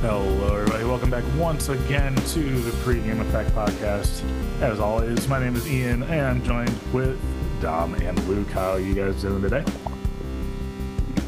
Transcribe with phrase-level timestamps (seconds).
[0.00, 0.84] Hello, everybody.
[0.84, 4.22] Welcome back once again to the Pregame Effect Podcast.
[4.62, 7.20] As always, my name is Ian, and I'm joined with
[7.60, 8.48] Dom and Luke.
[8.50, 9.64] How are you guys doing today?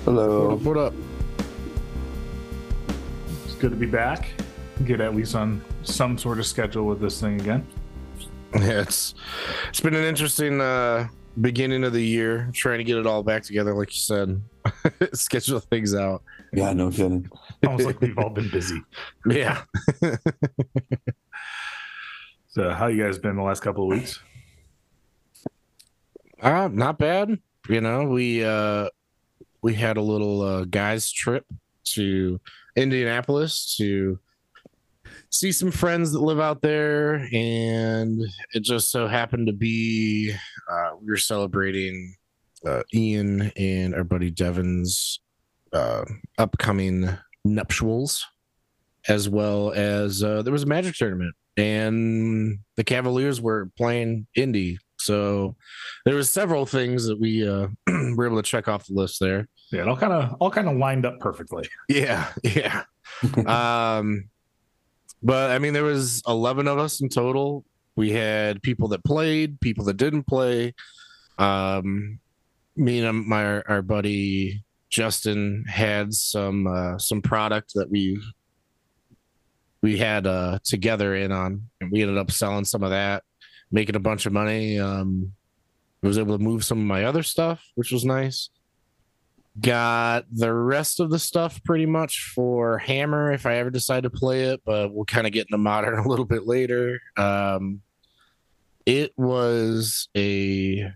[0.05, 0.57] Hello.
[0.57, 0.95] What up?
[3.45, 4.31] It's good to be back.
[4.85, 7.67] Get at least on some sort of schedule with this thing again.
[8.55, 9.15] Yeah, it's
[9.69, 11.09] it's been an interesting uh
[11.41, 14.41] beginning of the year, trying to get it all back together, like you said.
[15.13, 16.23] Schedule things out.
[16.53, 17.29] Yeah, no kidding.
[17.65, 18.81] Almost like we've all been busy.
[19.27, 19.63] Yeah.
[22.53, 24.19] So, how you guys been the last couple of weeks?
[26.43, 27.39] Uh not bad.
[27.69, 28.89] You know, we uh
[29.63, 31.45] we had a little uh guys trip
[31.95, 32.41] to
[32.75, 34.19] Indianapolis to
[35.31, 38.21] see some friends that live out there and
[38.53, 40.35] it just so happened to be
[40.71, 42.15] uh we were celebrating
[42.67, 45.21] uh Ian and our buddy Devin's
[45.73, 46.05] uh
[46.39, 47.09] upcoming
[47.45, 48.27] nuptials
[49.09, 54.79] as well as uh there was a magic tournament and the Cavaliers were playing Indy.
[54.99, 55.57] So
[56.05, 57.69] there was several things that we uh
[58.17, 59.49] were able to check off the list there.
[59.73, 61.69] Yeah, it all kind of all kind of lined up perfectly.
[61.89, 62.85] yeah yeah.
[63.47, 64.29] Um
[65.23, 67.65] but i mean there was 11 of us in total.
[67.97, 70.75] We had people that played people that didn't play.
[71.39, 72.19] Um
[72.77, 78.21] me and my our buddy justin had some uh some product that we
[79.83, 83.23] we had uh together in on and we ended up selling some of that
[83.71, 84.79] making a bunch of money.
[84.79, 85.33] Um
[86.03, 88.49] I was able to move some of my other stuff which was nice
[89.59, 94.11] got the rest of the stuff pretty much for hammer if i ever decide to
[94.11, 97.01] play it but we'll kind of get into modern a little bit later.
[97.17, 97.83] Um
[98.87, 100.91] it was a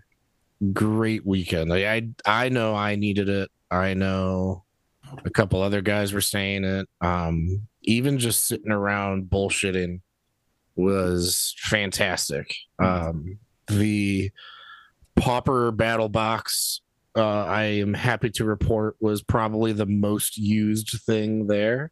[0.73, 1.71] great weekend.
[1.73, 3.51] I i know i needed it.
[3.69, 4.63] I know
[5.23, 6.87] a couple other guys were saying it.
[7.01, 9.99] Um even just sitting around bullshitting
[10.75, 12.55] was fantastic.
[12.79, 14.31] Um the
[15.15, 16.81] pauper battle box
[17.15, 21.91] uh, I am happy to report was probably the most used thing there.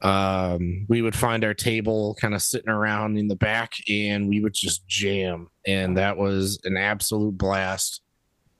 [0.00, 4.40] Um, we would find our table kind of sitting around in the back and we
[4.40, 5.48] would just jam.
[5.66, 8.00] And that was an absolute blast.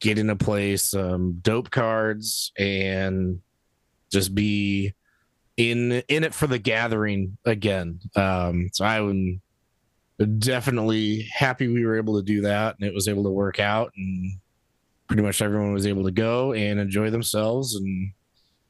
[0.00, 3.40] Get into play some dope cards and
[4.10, 4.94] just be
[5.56, 8.00] in in it for the gathering again.
[8.14, 9.40] Um, so I am
[10.38, 13.92] definitely happy we were able to do that and it was able to work out
[13.96, 14.32] and
[15.08, 17.74] pretty much everyone was able to go and enjoy themselves.
[17.74, 18.12] And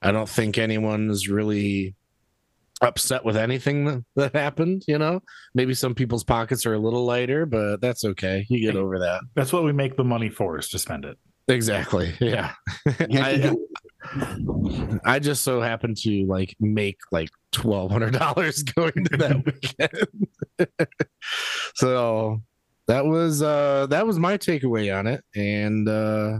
[0.00, 1.96] i don't think anyone is really
[2.80, 5.20] upset with anything that, that happened you know?
[5.54, 8.46] Maybe some people's pockets are a little lighter but that's okay.
[8.48, 9.20] You get over that.
[9.34, 11.18] That's what we make the money for is to spend it.
[11.48, 12.14] exactly.
[12.20, 12.52] Yeah.
[12.86, 13.54] I,
[15.04, 19.44] I just so happened to like make like twelve hundred dollars going to that
[20.60, 20.70] weekend.
[21.74, 22.42] So
[22.88, 26.38] that was uh that was my takeaway on it and uh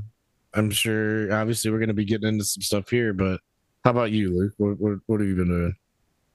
[0.54, 3.41] i'm sure obviously we're going to be getting into some stuff here but
[3.84, 5.75] how about you luke what, what, what have you been doing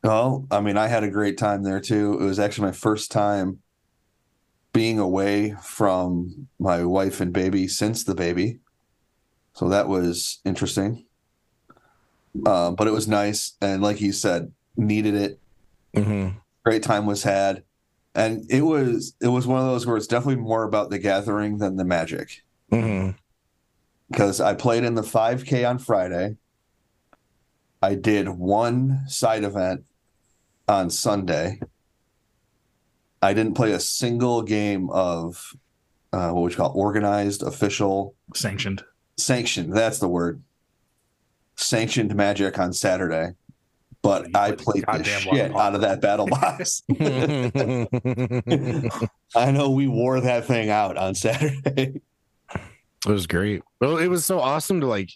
[0.04, 2.20] Oh, I mean, I had a great time there too.
[2.20, 3.60] It was actually my first time
[4.74, 8.60] being away from my wife and baby since the baby.
[9.54, 11.06] So that was interesting.
[12.46, 13.54] Uh, but it was nice.
[13.62, 15.40] And like you said, needed it.
[15.96, 16.38] mm-hmm.
[16.66, 17.64] Great time was had.
[18.16, 21.58] And it was it was one of those where it's definitely more about the gathering
[21.58, 22.44] than the magic.
[22.72, 23.12] Mm-hmm.
[24.10, 26.38] because I played in the 5K on Friday.
[27.84, 29.84] I did one side event
[30.68, 31.60] on Sunday.
[33.22, 35.54] I didn't play a single game of
[36.12, 36.76] uh, what would you call it?
[36.76, 38.84] organized, official, Sanctioned.
[39.18, 39.74] sanctioned.
[39.74, 40.42] That's the word.
[41.56, 43.34] Sanctioned magic on Saturday,
[44.04, 45.60] but You I played played the shit lot.
[45.68, 46.84] out of that battle box.
[49.36, 52.02] I know we wore that thing out on Saturday.
[53.06, 55.10] It was great well it was so awesome to like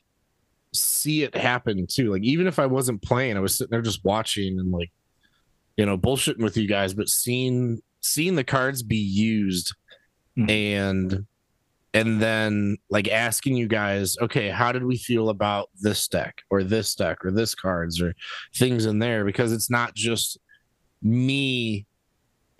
[0.74, 4.04] see it happen too like even if i wasn't playing i was sitting there just
[4.04, 4.92] watching and like
[5.78, 9.74] you know bullshitting with you guys but seeing seeing the cards be used
[10.38, 10.50] Mhm.
[10.52, 11.26] and
[11.94, 16.64] and then like asking you guys okay how did we feel about this deck or
[16.64, 18.14] this deck or this cards or
[18.56, 19.26] things in there?
[19.26, 20.38] Because it's not just
[21.02, 21.86] me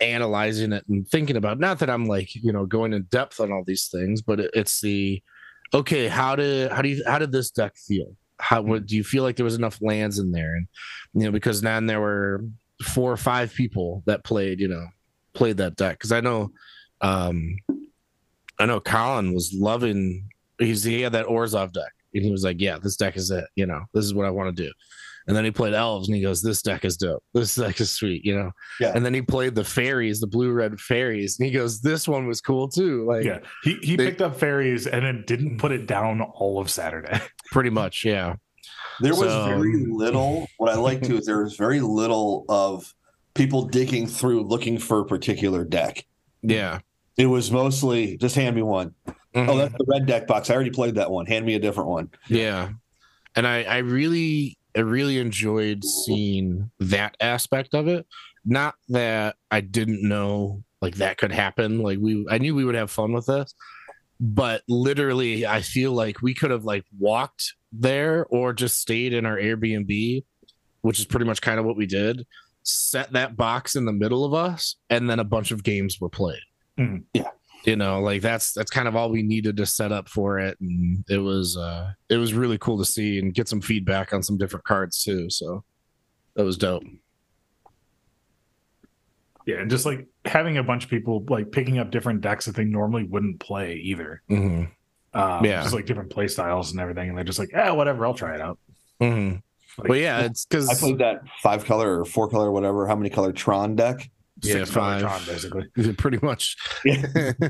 [0.00, 3.50] analyzing it and thinking about not that i'm like you know going in depth on
[3.50, 5.20] all these things but it, it's the
[5.74, 8.14] okay how did how do you how did this deck feel?
[8.40, 10.54] How what do you feel like there was enough lands in there?
[10.54, 10.66] And
[11.14, 12.44] you know because then there were
[12.82, 14.86] four or five people that played you know
[15.34, 16.50] played that deck because I know,
[17.00, 17.56] um,
[18.58, 20.28] I know Colin was loving.
[20.58, 23.44] He's he had that Orzhov deck, and he was like, "Yeah, this deck is it.
[23.54, 24.72] You know, this is what I want to do."
[25.26, 27.22] And then he played elves, and he goes, "This deck is dope.
[27.34, 28.50] This deck is sweet." You know.
[28.80, 28.92] Yeah.
[28.94, 32.26] And then he played the fairies, the blue red fairies, and he goes, "This one
[32.26, 35.70] was cool too." Like, Yeah, he he They- picked up fairies and then didn't put
[35.70, 37.20] it down all of Saturday.
[37.52, 38.36] pretty much, yeah.
[39.00, 40.48] There was very little.
[40.56, 42.92] What I like to is there was very little of
[43.34, 46.04] people digging through looking for a particular deck.
[46.42, 46.80] Yeah.
[47.18, 48.94] It was mostly just hand me one.
[49.34, 49.48] Mhm.
[49.48, 50.48] Oh, that's the red deck box.
[50.48, 51.26] I already played that one.
[51.26, 52.10] Hand me a different one.
[52.28, 52.70] Yeah.
[53.36, 58.06] And I, I really, I really enjoyed seeing that aspect of it.
[58.44, 61.82] Not that I didn't know like that could happen.
[61.82, 63.52] Like we, I knew we would have fun with this,
[64.20, 69.26] but literally, I feel like we could have like walked there or just stayed in
[69.26, 70.24] our Airbnb,
[70.82, 72.24] which is pretty much kind of what we did.
[72.62, 76.08] Set that box in the middle of us, and then a bunch of games were
[76.08, 76.40] played.
[76.78, 77.04] Mhm.
[77.12, 77.28] Yeah.
[77.64, 80.58] You know, like that's that's kind of all we needed to set up for it,
[80.60, 84.22] and it was uh it was really cool to see and get some feedback on
[84.22, 85.28] some different cards too.
[85.28, 85.64] So
[86.36, 86.84] that was dope.
[89.46, 92.54] Yeah, and just like having a bunch of people like picking up different decks that
[92.54, 94.22] they normally wouldn't play either.
[94.28, 94.64] hmm
[95.14, 95.62] Um, Yeah.
[95.62, 98.34] just like different play styles and everything, and they're just like, yeah, whatever, I'll try
[98.34, 98.58] it out.
[99.00, 99.36] Mm-hmm.
[99.78, 102.86] Like, But yeah, it's because I played that five color or four color, or whatever,
[102.86, 104.10] how many color Tron deck.
[104.42, 105.00] Yeah, five.
[105.00, 105.92] Tron, basically.
[105.94, 106.56] pretty much.
[106.84, 107.32] Yeah.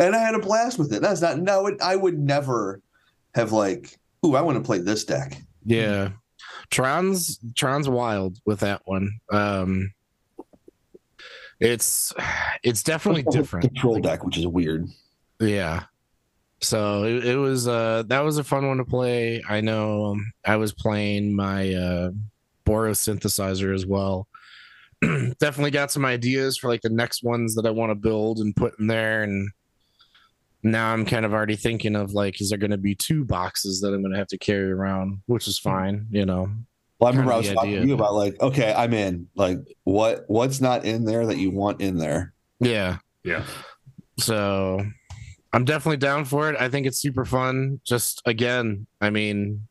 [0.00, 1.02] And I had a blast with it.
[1.02, 2.80] That's not no, it, I would never
[3.34, 5.40] have like, ooh, I want to play this deck.
[5.64, 6.10] Yeah.
[6.70, 9.20] Tron's Tron's wild with that one.
[9.30, 9.92] Um
[11.60, 12.12] it's
[12.62, 13.66] it's definitely different.
[13.66, 14.88] Control deck, which is weird.
[15.38, 15.84] Yeah.
[16.60, 19.42] So it, it was uh that was a fun one to play.
[19.48, 22.10] I know um, I was playing my uh
[22.64, 24.26] Boros synthesizer as well.
[25.40, 28.54] Definitely got some ideas for like the next ones that I want to build and
[28.54, 29.50] put in there and
[30.62, 33.80] now I'm kind of already thinking of like is there going to be two boxes
[33.80, 36.50] that I'm going to have to carry around, which is fine, you know.
[36.98, 37.88] Well, I remember I was of the talking to idea.
[37.88, 39.28] you about like, okay, I'm in.
[39.34, 42.32] Like, what what's not in there that you want in there?
[42.60, 42.98] Yeah.
[43.24, 43.44] Yeah.
[44.18, 44.84] So
[45.52, 46.56] I'm definitely down for it.
[46.60, 47.80] I think it's super fun.
[47.84, 49.66] Just again, I mean,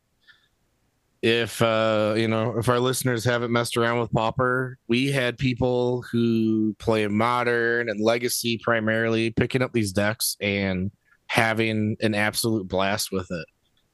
[1.21, 6.03] if uh, you know, if our listeners haven't messed around with Pauper we had people
[6.11, 10.91] who play modern and legacy primarily picking up these decks and
[11.27, 13.45] having an absolute blast with it.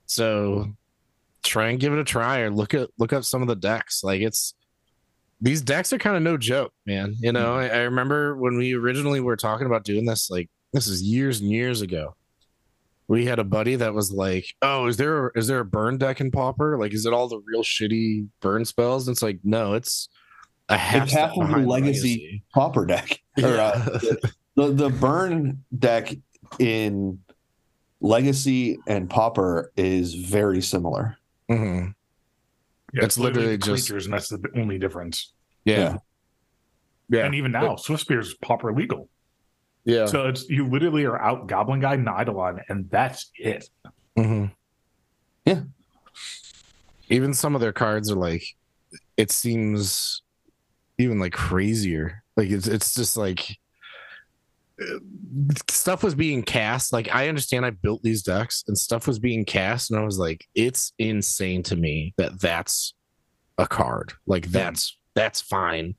[0.05, 0.73] So
[1.43, 4.03] try and give it a try or look at look up some of the decks.
[4.03, 4.53] Like it's
[5.41, 7.15] these decks are kind of no joke, man.
[7.19, 10.87] You know, I, I remember when we originally were talking about doing this, like this
[10.87, 12.15] is years and years ago.
[13.09, 16.19] We had a buddy that was like, "Oh, is there is there a burn deck
[16.19, 16.77] in Pauper?
[16.77, 20.09] Like, is it all the real shitty burn spells?" And it's like, no, it's
[20.69, 23.19] a half, It's half of the behind legacy Pauper deck.
[23.41, 23.67] Or, Yeah.
[23.67, 23.99] uh,
[24.55, 26.13] the the burn deck
[26.59, 27.19] in
[28.01, 31.17] Legacy and Pauper is very similar.
[31.49, 31.93] Mhm.
[32.93, 35.33] Yeah, It's literally the just- creatures, and that's the only difference.
[35.65, 35.97] Yeah,
[37.09, 39.09] yeah, And even now, Swift Spear is pauper legal.
[39.87, 40.05] Yeah.
[40.05, 43.69] So it's you literally are out Goblin Guide and Eidolon, and that's it.
[44.17, 44.47] hmm
[45.45, 45.61] Yeah.
[47.09, 48.43] Even some of their cards are like,
[49.15, 50.23] it seems
[50.97, 52.21] even like crazier.
[52.35, 53.57] Like it's it's just like
[54.81, 54.99] uh,
[55.69, 56.91] stuff was being cast.
[56.91, 60.19] Like I understand I built these decks and stuff was being cast, and I was
[60.19, 62.93] like, it's insane to me that that's
[63.57, 64.11] a card.
[64.25, 65.95] Like that's that's fine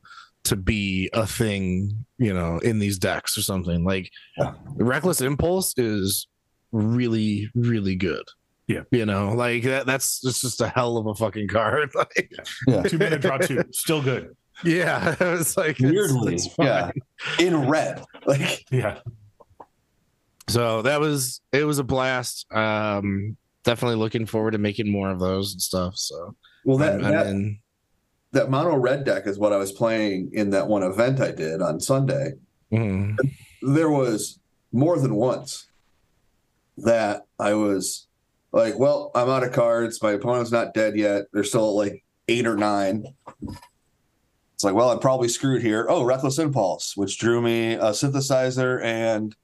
[0.49, 3.85] to be a thing, you know, in these decks or something.
[3.85, 4.53] Like Yeah.
[4.77, 6.27] Reckless Impulse is
[6.73, 8.25] really really good.
[8.67, 8.83] Yeah.
[8.91, 11.91] You know, like that that's it's just a hell of a fucking card.
[11.95, 12.31] Like
[12.67, 12.83] Yeah.
[12.83, 14.37] Two minute draw two, still good.
[14.65, 16.67] yeah, it's like it's- Weirdly, it's fine.
[16.67, 16.91] yeah.
[17.39, 18.05] In red.
[18.27, 18.99] Like Yeah.
[20.49, 22.47] So that was it was a blast.
[22.53, 25.97] Um definitely looking forward to making more of those and stuff.
[25.97, 27.59] So well that I'm- I'm that, in-
[28.33, 31.63] that mono red deck is what I was playing in that one event I did
[31.63, 32.33] on Sunday.
[32.73, 33.17] Mhm.
[33.63, 34.39] there was
[34.73, 35.67] more than once
[36.77, 38.07] that I was
[38.53, 40.03] like, well, I'm out of cards.
[40.03, 41.25] My opponent's not dead yet.
[41.33, 43.05] They're still at like eight or nine.
[44.55, 45.87] It's like, well, I'm probably screwed here.
[45.89, 49.35] Oh, Reckless Impulse, which drew me a synthesizer and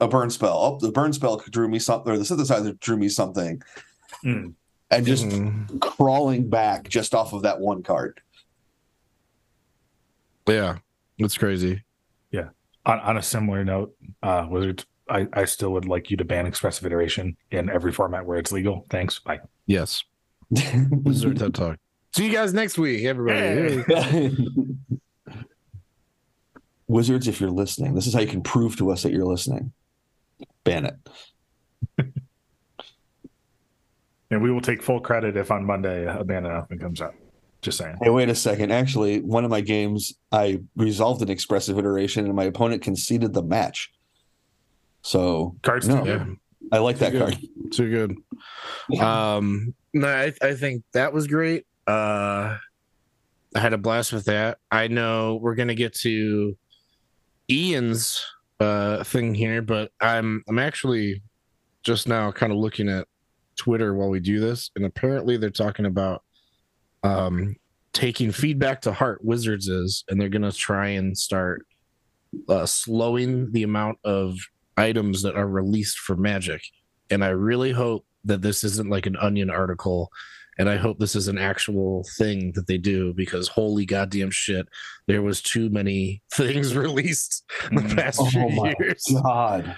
[0.00, 0.56] a burn spell.
[0.56, 3.60] Oh, the burn spell drew me something, or the synthesizer drew me something.
[4.24, 4.54] Mm.
[4.90, 5.80] And just Mhm.
[5.80, 8.20] crawling back just off of that one card.
[10.48, 10.78] yeah,
[11.18, 11.82] it's crazy.
[12.30, 12.50] Yeah.
[12.84, 16.46] On, on a similar note, uh, Wizards, I, I still would like you to ban
[16.46, 18.86] expressive iteration in every format where it's legal.
[18.90, 19.18] Thanks.
[19.18, 19.40] Bye.
[19.66, 20.04] Yes.
[20.90, 21.78] Wizard TED Talk.
[22.14, 23.82] See you guys next week, everybody.
[23.82, 24.36] Hey.
[26.86, 29.72] Wizards, if you're listening, this is how you can prove to us that you're listening.
[30.62, 32.06] Ban it.
[34.30, 37.14] And we will take full credit if on Monday a Abandon Elfman comes out.
[37.62, 37.96] Just saying.
[38.02, 38.70] Hey, wait a second.
[38.70, 43.42] Actually, one of my games, I resolved an expressive iteration, and my opponent conceded the
[43.42, 43.92] match.
[45.02, 46.18] So Cards no, too Yeah.
[46.18, 46.36] good.
[46.72, 47.38] I like that Too card.
[47.72, 47.90] Too
[48.88, 49.00] good.
[49.00, 51.64] Um, no, I, I think that was great.
[51.86, 52.56] Uh,
[53.54, 54.58] I had a blast with that.
[54.70, 56.56] I know we're gonna get to
[57.48, 58.24] Ian's
[58.58, 61.22] uh thing here, but I'm I'm actually
[61.84, 63.06] just now kind of looking at
[63.56, 66.22] Twitter while we do this, and apparently they're talking about
[67.02, 67.56] um
[67.92, 69.24] taking feedback to heart.
[69.24, 71.66] Wizards is, and they're gonna try and start
[72.48, 74.36] uh, slowing the amount of
[74.76, 76.60] items that are released for Magic
[77.10, 80.10] and I really hope that this isn't like an onion article
[80.58, 84.66] and I hope this is an actual thing that they do because holy goddamn shit
[85.06, 87.96] there was too many things released in the Mhm.
[87.96, 89.76] past Oh few my years God.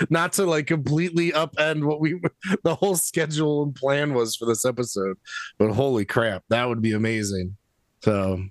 [0.10, 2.20] not to like completely upend what we
[2.64, 5.16] the whole schedule and plan was for this episode
[5.58, 7.56] but holy crap that would be amazing
[8.02, 8.42] so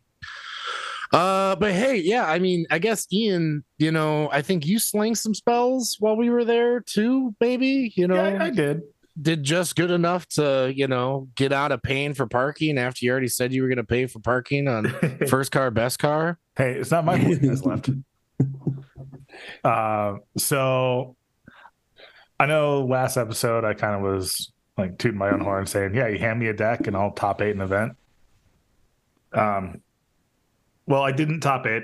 [1.13, 5.15] uh but hey yeah i mean i guess ian you know i think you slang
[5.15, 8.82] some spells while we were there too maybe you know Yeah, I, I did.
[9.19, 13.12] Did just good enough to you know get out of paying for parking after you
[13.12, 14.93] already said you were going to pay for parking on
[15.27, 17.89] first car best car hey, it's not my fault you guys left.
[19.63, 21.15] Uh, so
[22.39, 26.07] I know last episode I kind of was like tooting my own horn saying, Yeah,
[26.07, 27.93] you hand me a deck and I'll top eight an event.
[29.33, 29.81] Um
[30.86, 31.83] well, I didn't top eight.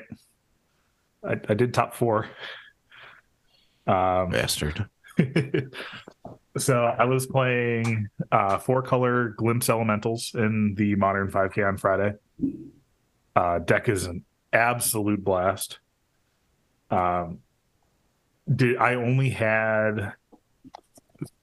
[1.24, 2.30] I, I did top four.
[3.86, 4.88] Um bastard
[6.58, 12.14] so I was playing uh four color glimpse elementals in the modern 5k on Friday.
[13.36, 15.80] Uh deck is an absolute blast.
[16.92, 17.40] Um
[18.54, 20.14] did I only had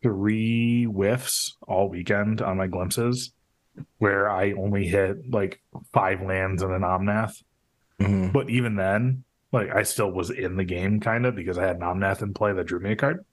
[0.02, 3.32] three whiffs all weekend on my glimpses
[3.98, 5.60] where I only hit like
[5.92, 7.42] five lands and an omnath.
[7.98, 8.32] Mhm.
[8.32, 11.76] But even then, like I still was in the game kind of because I had
[11.76, 13.24] an omnath in play that drew me a card.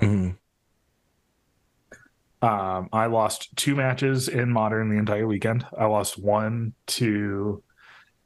[0.00, 0.36] Mhm.
[2.42, 5.64] Um, I lost two matches in modern the entire weekend.
[5.78, 7.62] I lost one to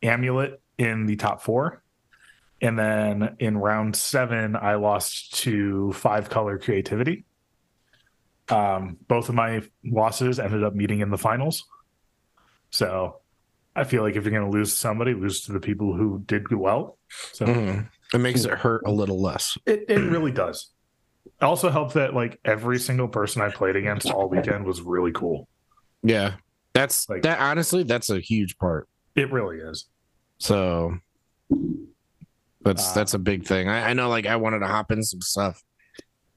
[0.02, 1.82] Amulet in the top four.
[2.62, 7.26] And then in round seven, I lost to five color creativity.
[8.49, 11.64] Um, both of my losses ended up meeting in the finals.
[12.70, 13.20] So
[13.75, 16.50] I feel like if you're going to lose somebody, lose to the people who did
[16.50, 16.99] well.
[17.32, 17.90] So Mhm.
[18.14, 20.73] it makes it hurt a little less it, it really does.
[21.40, 25.49] Also helped that like every single person I played against all weekend was really cool.
[26.02, 26.35] Yeah,
[26.73, 27.38] that's Like- that.
[27.40, 28.88] Honestly, that's a huge part.
[29.14, 29.87] It really is.
[30.38, 30.99] So
[32.62, 33.68] that's Uh, that's a big thing.
[33.68, 35.62] I, I know, like, I wanted to hop in some stuff,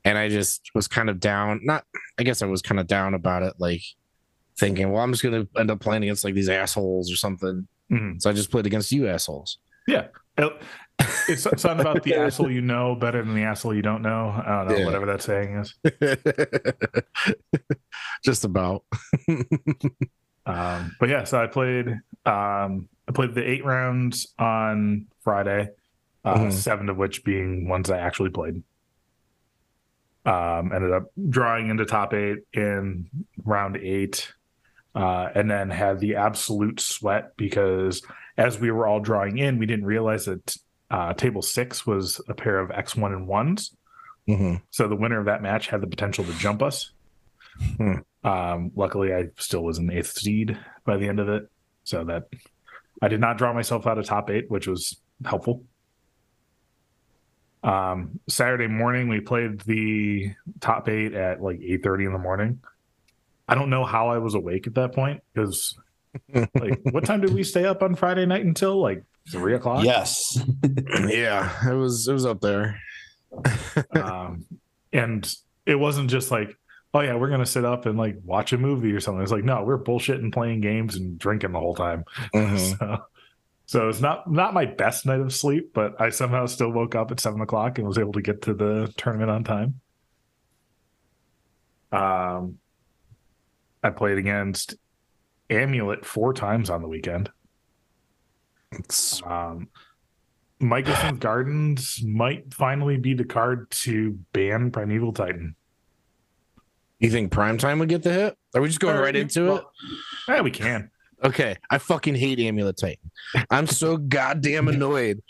[0.05, 1.61] and I just was kind of down.
[1.63, 1.85] Not,
[2.17, 3.81] I guess I was kind of down about it, like
[4.57, 7.67] thinking, well, I'm just gonna end up playing against like these assholes or something.
[7.91, 8.21] Mhm.
[8.21, 9.57] So I just played against you assholes.
[9.87, 10.11] It-
[11.27, 14.29] It's something about the asshole you know better than the asshole you don't know.
[14.29, 14.85] I don't know, Yeah.
[14.85, 15.75] whatever that saying is.
[18.23, 18.83] just about.
[20.45, 21.89] Um, but yeah, so I played
[22.25, 25.69] um, I played the eight rounds on Friday,
[26.25, 26.51] uh, Mhm.
[26.53, 28.63] seven of which being ones I actually played.
[30.25, 33.09] Um, ended up drawing into top eight in
[33.45, 34.33] round eight,
[34.95, 38.01] uh, and then had the absolute sweat because
[38.35, 40.57] as we were all drawing in, we didn't realize that
[40.91, 43.75] uh, table six was a pair of X one and ones.
[44.27, 44.61] Mhm.
[44.69, 46.91] So the winner of that match had the potential to jump us.
[47.77, 47.93] Hmm.
[48.23, 51.49] Um, luckily, I still was an eighth seed by the end of it,
[51.83, 52.29] so that
[53.01, 55.63] I did not draw myself out of top eight, which was helpful.
[57.63, 62.61] Um, Saturday morning, we played the top eight at like eight thirty in the morning.
[63.47, 65.77] I don't know how I was awake at that point because,
[66.33, 69.83] like, what time did we stay up on Friday night until like three o'clock?
[69.83, 70.39] Yes.
[71.07, 72.79] yeah, it was it was up there.
[73.95, 74.45] um,
[74.91, 75.33] and
[75.65, 76.55] it wasn't just like,
[76.93, 79.21] oh yeah, we're gonna sit up and like watch a movie or something.
[79.21, 82.03] It's like, no, we're bullshitting, playing games, and drinking the whole time.
[82.33, 82.99] Mhm.
[83.69, 86.95] So, so it's not not my best night of sleep, but I somehow still woke
[86.95, 89.79] up at seven o'clock and was able to get to the tournament on time.
[91.91, 92.57] Um,
[93.83, 94.75] I played against
[95.49, 97.29] Amulet four times on the weekend.
[98.71, 99.69] It's- Um,
[100.61, 105.55] Mycosynth Gardens might finally be the card to ban Primeval Titan.
[107.01, 108.37] you think prime time would get the hit?
[108.53, 109.63] Are we just going Or- right into it?
[110.27, 110.91] Yeah, we can.
[111.23, 113.09] Okay, I fucking hate Amulet Titan.
[113.49, 115.21] I'm so goddamn annoyed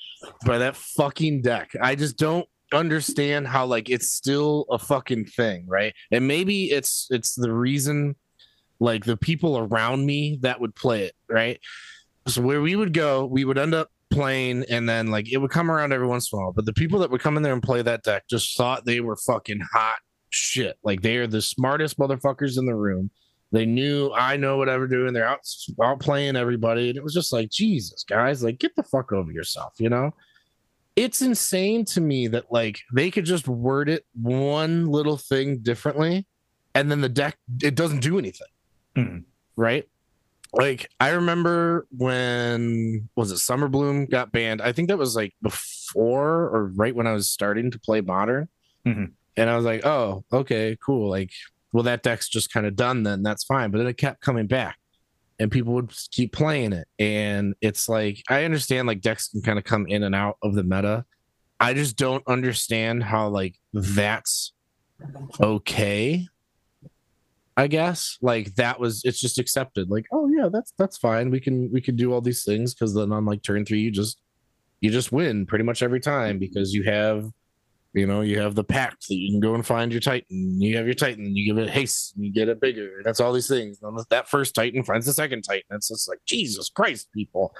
[0.48, 1.70] by that fucking deck.
[1.80, 5.94] I just don't understand how like it's still a fucking thing, right?
[6.12, 8.16] And maybe it's it's the reason
[8.80, 11.60] like the people around me that would play it, right?
[12.30, 15.52] So where we would go, we would end up playing and then like it would
[15.52, 16.54] come around every once in a while.
[16.54, 19.00] But the people that would come in there and play that deck just thought they
[19.00, 19.98] were fucking hot
[20.30, 20.78] shit.
[20.84, 23.12] Like they are the smartest motherfuckers in the room.
[23.52, 25.14] They knew I know what I'm doing.
[25.14, 25.40] They're out
[25.82, 26.90] out playing everybody.
[26.90, 30.12] And it was just like, Jesus, guys, like get the fuck over yourself, you know?
[30.96, 36.28] It's insane to me that like they could just word it one little thing differently,
[36.76, 38.48] and then the deck it doesn't do anything.
[38.98, 39.24] Mhm.
[39.56, 39.88] Right?
[40.54, 44.62] Like I remember when was it Summer Bloom got banned?
[44.62, 48.48] I think that was like before or right when I was starting to play modern.
[48.86, 49.12] Mhm.
[49.38, 51.10] And I was like, oh, okay, cool.
[51.10, 51.32] Like,
[51.72, 53.24] well, that deck's just kind of done then.
[53.24, 53.72] That's fine.
[53.72, 54.78] But then it kept coming back
[55.40, 56.88] and people would keep playing it.
[56.98, 60.56] And it's like, I understand like decks can kind of come in and out of
[60.56, 61.06] the meta.
[61.60, 64.52] I just don't understand how like that's
[65.40, 66.28] okay.
[67.60, 69.90] I guess like that was it's just accepted.
[69.90, 71.30] Like, oh yeah, that's that's fine.
[71.30, 73.92] We can we can do all these things because then on like turn three, you
[73.92, 74.22] just
[74.82, 77.30] you just win pretty much every time because you have
[77.94, 80.62] you know you have the pact that you can go and find your titan.
[80.62, 83.02] You have your titan you give it haste you get it bigger.
[83.04, 83.80] That's all these things.
[83.82, 85.64] And that first titan finds the second titan.
[85.72, 87.54] It's just like jesus christ people.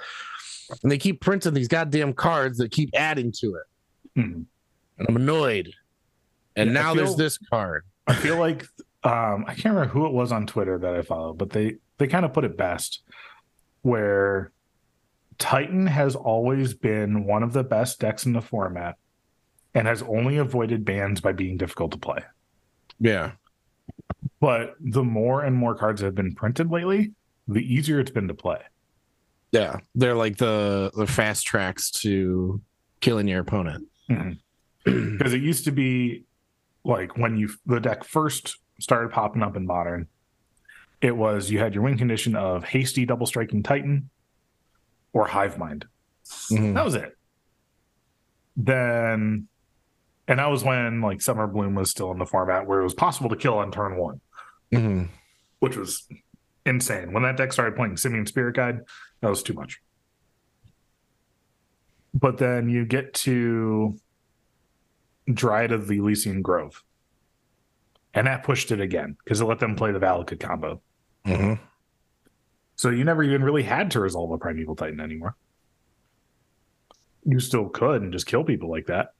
[0.82, 4.18] And they keep printing these goddamn cards that keep adding to it.
[4.20, 4.44] Mhm.
[4.98, 5.72] and i'm annoyed.
[6.56, 7.84] And Yeah, now feel- there's this card.
[8.06, 8.66] I feel like
[9.02, 12.06] um, I can't remember who it was on Twitter that I follow, but they they
[12.06, 13.02] kind of put it best,
[13.82, 14.52] where
[15.38, 18.96] Titan has always been one of the best decks in the format,
[19.74, 22.20] and has only avoided bans by being difficult to play.
[22.98, 23.32] yeah
[24.40, 27.12] But the more and more cards have been printed lately,
[27.48, 28.60] the easier it's been to play.
[29.52, 32.60] yeah they're like the the fast tracks to
[33.00, 33.88] killing your opponent
[34.84, 36.24] because it used to be
[36.84, 40.08] like when you the deck first started popping up in modern
[41.00, 44.10] it was you had your win condition of hasty double striking titan
[45.12, 45.86] or hive mind
[46.50, 46.74] Mhm.
[46.74, 47.16] that was it
[48.56, 49.46] then
[50.28, 52.94] and that was when like summer bloom was still in the format where it was
[52.94, 54.20] possible to kill on turn one
[54.72, 55.08] Mhm.
[55.60, 56.08] which was
[56.66, 58.80] insane when that deck started playing simian spirit guide
[59.20, 59.80] that was too much
[62.12, 63.96] but then you get to
[65.32, 66.82] Dryad of the Ilysian Grove.
[68.14, 70.80] And that pushed it again because it let them play the Valakut combo.
[71.26, 71.60] Mhm.
[72.76, 75.36] So you never even really had to resolve a Primeval Titan anymore.
[77.24, 79.12] You still could and just kill people like that.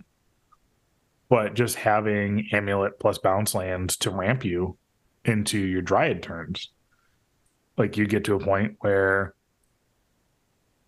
[1.28, 4.76] But just having Amulet plus bounce lands to ramp you
[5.24, 6.70] into your Dryad turns,
[7.76, 9.34] like you get to a point where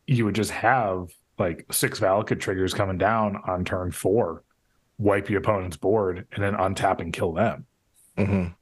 [0.06, 4.42] you would just have like six Valakut triggers coming down on turn four,
[4.98, 7.66] wipe your opponent's board, and then untap and kill them.
[8.16, 8.54] Mhm.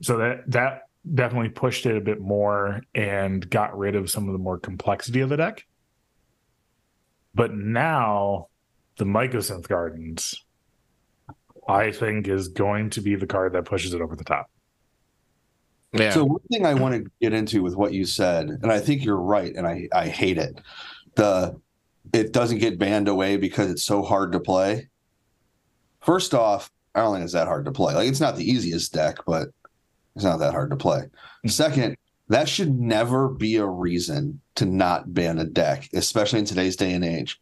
[0.00, 0.82] So that that
[1.14, 5.20] definitely pushed it a bit more and got rid of some of the more complexity
[5.20, 5.66] of the deck.
[7.34, 8.48] But now
[8.96, 10.44] the Mycosynth Gardens,
[11.68, 14.50] I think, is going to be the card that pushes it over the top.
[15.92, 18.80] yeah So one thing I want to get into with what you said, and I
[18.80, 20.60] think you're right, and I I hate it.
[21.14, 21.60] The
[22.12, 24.88] it doesn't get banned away because it's so hard to play.
[26.00, 27.94] First off, I don't think it's that hard to play.
[27.94, 29.48] Like it's not the easiest deck, but
[30.14, 31.02] it's not that hard to play.
[31.42, 31.48] Hmm.
[31.48, 31.96] Second,
[32.28, 36.92] that should never be a reason to not ban a deck, especially in today's day
[36.92, 37.38] and age,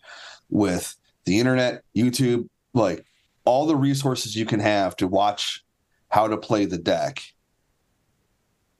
[0.48, 3.04] with the internet, YouTube, like
[3.44, 5.64] all the resources you can have to watch
[6.08, 7.22] how to play the deck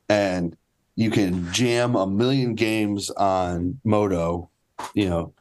[0.09, 0.57] and
[0.97, 4.51] you can jam a million games on MODO.
[4.95, 5.33] You know,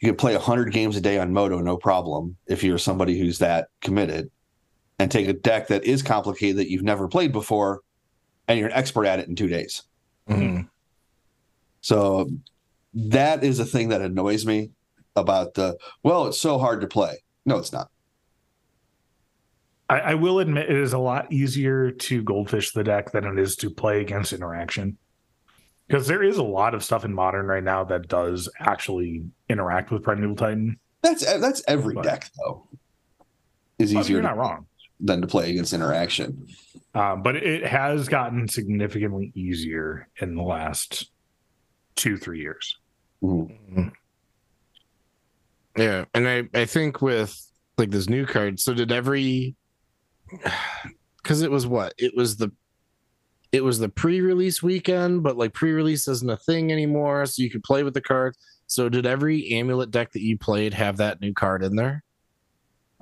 [0.00, 3.38] you can play 100 games a day on MODO, no problem, if you're somebody who's
[3.38, 4.30] that committed,
[4.98, 7.80] and take a deck that is complicated that you've never played before,
[8.48, 9.82] and you're an expert at it in two days.
[10.28, 10.68] Mhm.
[11.80, 12.30] So
[12.94, 14.70] that is a thing that annoys me
[15.16, 17.22] about the, well, it's so hard to play.
[17.44, 17.90] No, it's not.
[19.90, 23.38] I, I will admit it is a lot easier to goldfish the deck than it
[23.38, 24.96] is to play against interaction.
[25.86, 29.90] Because there is a lot of stuff in modern right now that does actually interact
[29.90, 30.78] with Primeval Titan.
[31.02, 32.66] That's that's every But- deck though.
[33.78, 34.66] Is easier you're to- not wrong.
[35.00, 36.46] Than to play against interaction.
[36.94, 41.10] Um, but it has gotten significantly easier in the last
[41.96, 42.76] two, three years.
[43.22, 43.58] Mhm.
[43.72, 43.92] Mhm.
[45.76, 47.36] Yeah, and I I think with
[47.78, 49.56] like this new card, so did every
[51.22, 52.52] because it was what it was the
[53.50, 57.62] it was the pre-release weekend, but like pre-release isn't a thing anymore, so you could
[57.62, 58.36] play with the cards.
[58.66, 62.02] So did every amulet deck that you played have that new card in there?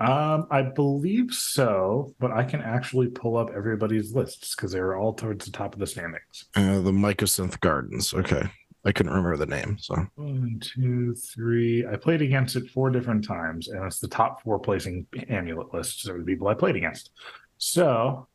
[0.03, 4.97] Um, I believe so, but I can actually pull up everybody's lists because they were
[4.97, 6.47] all towards the top of the standings.
[6.57, 8.12] Uh, the Mycosynth Gardens.
[8.12, 8.43] Okay.
[8.85, 9.77] I couldn't remember the name.
[9.79, 11.87] So One, two, three.
[11.87, 16.09] I played against it four different times, and it's the top four placing amulet lists
[16.09, 17.11] of the people I played against.
[17.59, 18.27] So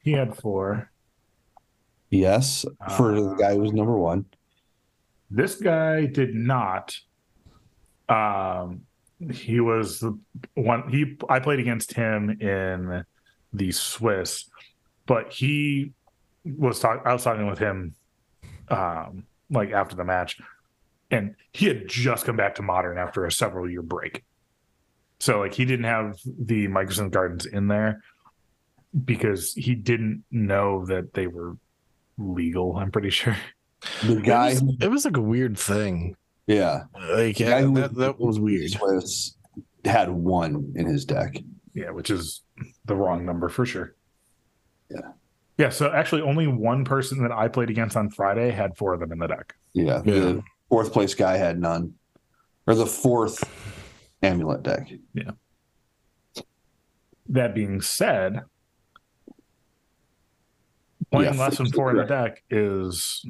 [0.00, 0.90] he had four.
[2.08, 2.64] Yes,
[2.96, 4.24] for the guy who was number one.
[5.30, 6.96] This guy did not.
[8.08, 8.86] Um,
[9.32, 10.18] he was the
[10.54, 10.88] one.
[10.90, 13.04] He I played against him in
[13.52, 14.48] the Swiss,
[15.06, 15.92] but he
[16.44, 17.02] was talking.
[17.04, 17.94] I was talking with him,
[18.68, 20.40] um, like after the match,
[21.10, 24.24] and he had just come back to modern after a several year break.
[25.20, 28.02] So like he didn't have the Mycosynth Gardens in there
[29.04, 31.56] because he didn't know that they were
[32.18, 32.76] legal.
[32.76, 33.36] I'm pretty sure.
[34.04, 36.16] The guy, it was, it was like a weird thing.
[36.48, 38.72] Yeah, Like yeah, that, that was weird.
[38.80, 39.36] was
[39.84, 41.36] had one in his deck.
[41.74, 42.42] Yeah, which is
[42.86, 43.94] the wrong number for sure.
[44.90, 45.12] Yeah.
[45.58, 45.68] Yeah.
[45.68, 49.12] So actually, only one person that I played against on Friday had four of them
[49.12, 49.54] in the deck.
[49.74, 50.14] Yeah, Yeah.
[50.20, 51.94] the fourth place guy had none,
[52.66, 53.44] or the fourth
[54.22, 54.90] amulet deck.
[55.14, 55.30] Yeah.
[57.28, 58.40] That being said,
[61.12, 63.24] playing Yeah, less than four in the deck is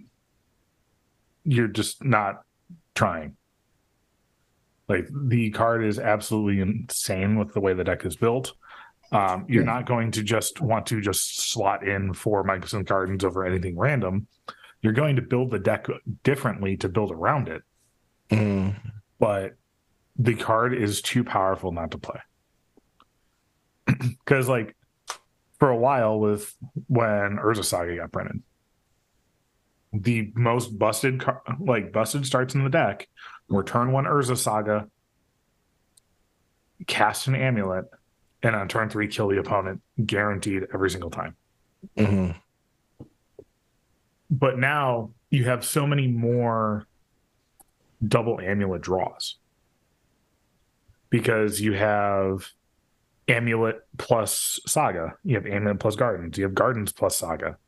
[1.44, 2.42] you're just not
[2.98, 3.36] trying.
[4.88, 8.52] Like the card is absolutely insane with the way the deck is built.
[9.12, 9.72] Um, you're Yeah.
[9.74, 14.26] not going to just want to just slot in four Mycosynth Gardens over anything random.
[14.82, 15.86] You're going to build the deck
[16.24, 17.62] differently to build around it.
[18.30, 18.76] Mm.
[19.18, 19.54] but
[20.18, 22.20] the card is too powerful not to play.
[24.24, 24.76] Because, like,
[25.58, 26.54] for a while, with
[26.88, 28.42] when Urza Saga got printed,
[29.92, 33.08] the most busted, car- like, busted starts in the deck
[33.48, 34.88] were turn one Urza Saga,
[36.86, 37.86] cast an amulet,
[38.42, 41.34] and on turn three, kill the opponent, guaranteed every single time.
[41.96, 42.36] Mhm.
[44.30, 46.86] But now you have so many more
[48.06, 49.38] double amulet draws
[51.10, 52.48] because you have
[53.26, 57.58] amulet plus saga, you have amulet plus gardens, you have gardens plus saga.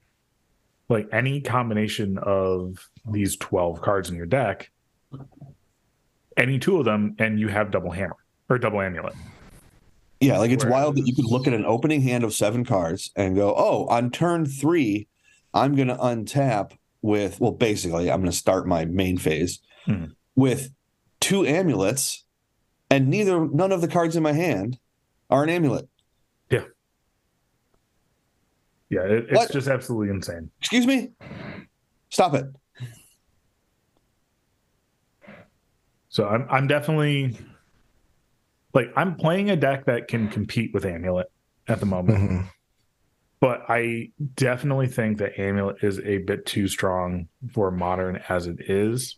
[0.91, 4.71] Like any combination of these 12 cards in your deck,
[6.37, 8.17] any two of them, and you have double hammer
[8.49, 9.15] or double amulet.
[10.21, 13.11] Yeah, like it's wild that you could look at an opening hand of seven cards
[13.17, 15.07] and go, "Oh, on turn three,
[15.55, 16.73] I'm going to untap
[17.03, 20.07] with well, basically, I'm going to start my main phase Hmm.
[20.35, 20.71] with
[21.21, 22.25] two amulets,
[22.91, 24.79] and neither none of the cards in my hand
[25.31, 25.89] are an amulet.
[28.91, 29.53] Yeah, it, it's What?
[29.53, 30.51] just absolutely insane.
[30.59, 31.13] Excuse me,
[32.11, 32.45] stop it.
[36.09, 37.37] So I'm I'm definitely
[38.75, 41.31] like I'm playing a deck that can compete with Amulet
[41.69, 42.49] at the moment, Mhm.
[43.41, 48.69] but I definitely think that Amulet is a bit too strong for modern as it
[48.69, 49.17] is.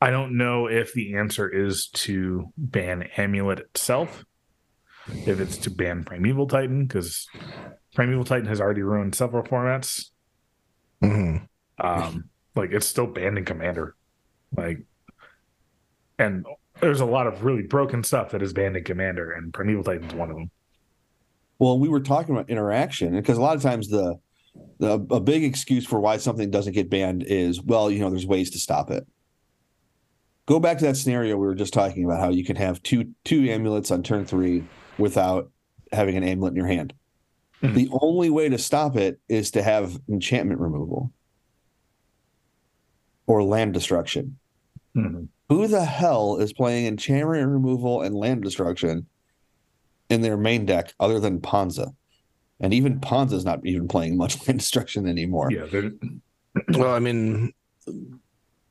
[0.00, 4.24] I don't know if the answer is to ban Amulet itself,
[5.08, 7.28] if it's to ban Primeval Titan, because
[7.94, 10.10] Primeval Titan has already ruined several formats.
[11.02, 11.46] Mhm.
[11.78, 13.94] Um, like it's still banned in Commander,
[14.56, 14.78] like,
[16.18, 16.46] and
[16.80, 20.14] there's a lot of really broken stuff that is banned in Commander, and Primeval Titan's
[20.14, 20.50] one of them.
[21.58, 24.18] Well, we were talking about interaction because a lot of times the,
[24.78, 28.26] the a big excuse for why something doesn't get banned is well, you know, there's
[28.26, 29.06] ways to stop it.
[30.46, 33.12] Go back to that scenario we were just talking about how you can have two
[33.24, 34.64] two amulets on turn three
[34.98, 35.50] without
[35.92, 36.92] having an amulet in your hand.
[37.62, 37.74] Mhm.
[37.74, 41.12] The only way to stop it is to have enchantment removal
[43.26, 44.38] or land destruction.
[44.96, 45.28] Mhm.
[45.48, 49.06] Who the hell is playing enchantment removal and land destruction
[50.08, 51.94] in their main deck other than Ponza?
[52.60, 55.50] And even Ponza's not even playing much land destruction anymore.
[55.50, 55.92] Yeah, they're-
[56.70, 57.52] Well, I mean,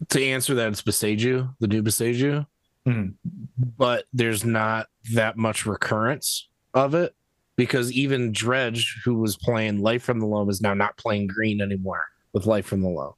[0.10, 2.46] to answer that, it's Boseiju, the new Boseiju,
[2.88, 3.14] Mhm.
[3.58, 7.16] But there's not that much recurrence of it
[7.56, 11.62] because even Dredge, who was playing Life from the Loam, is now not playing green
[11.62, 13.14] anymore with Life from the Loam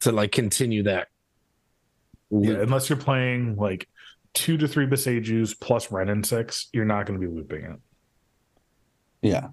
[0.00, 1.08] to like continue that.
[2.30, 3.86] yeah, unless you're playing like
[4.32, 7.78] two to three Boseijus plus Wrenn and Six, you're not going to be looping it.
[9.20, 9.48] Yeah.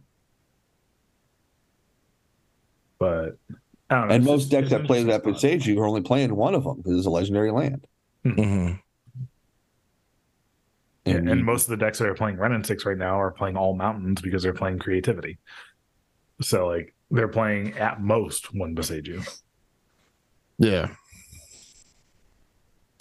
[3.00, 3.38] But
[3.90, 4.16] I don't know.
[4.16, 5.60] And most decks that play that interesting.
[5.60, 7.86] Sage are only playing one of them because it's a legendary land.
[8.26, 8.80] Mhm.
[11.16, 13.32] And and most of the decks that are playing Wrenn and Six right now are
[13.32, 15.38] playing all mountains because they're playing creativity.
[16.42, 19.28] So like they're playing at most one Boseiju.
[20.58, 20.90] Yeah.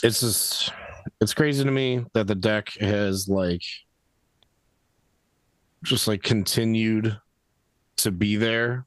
[0.02, 0.72] It's just
[1.20, 3.62] it's crazy to me that the deck has like
[5.82, 7.18] just like continued
[7.96, 8.86] to be there.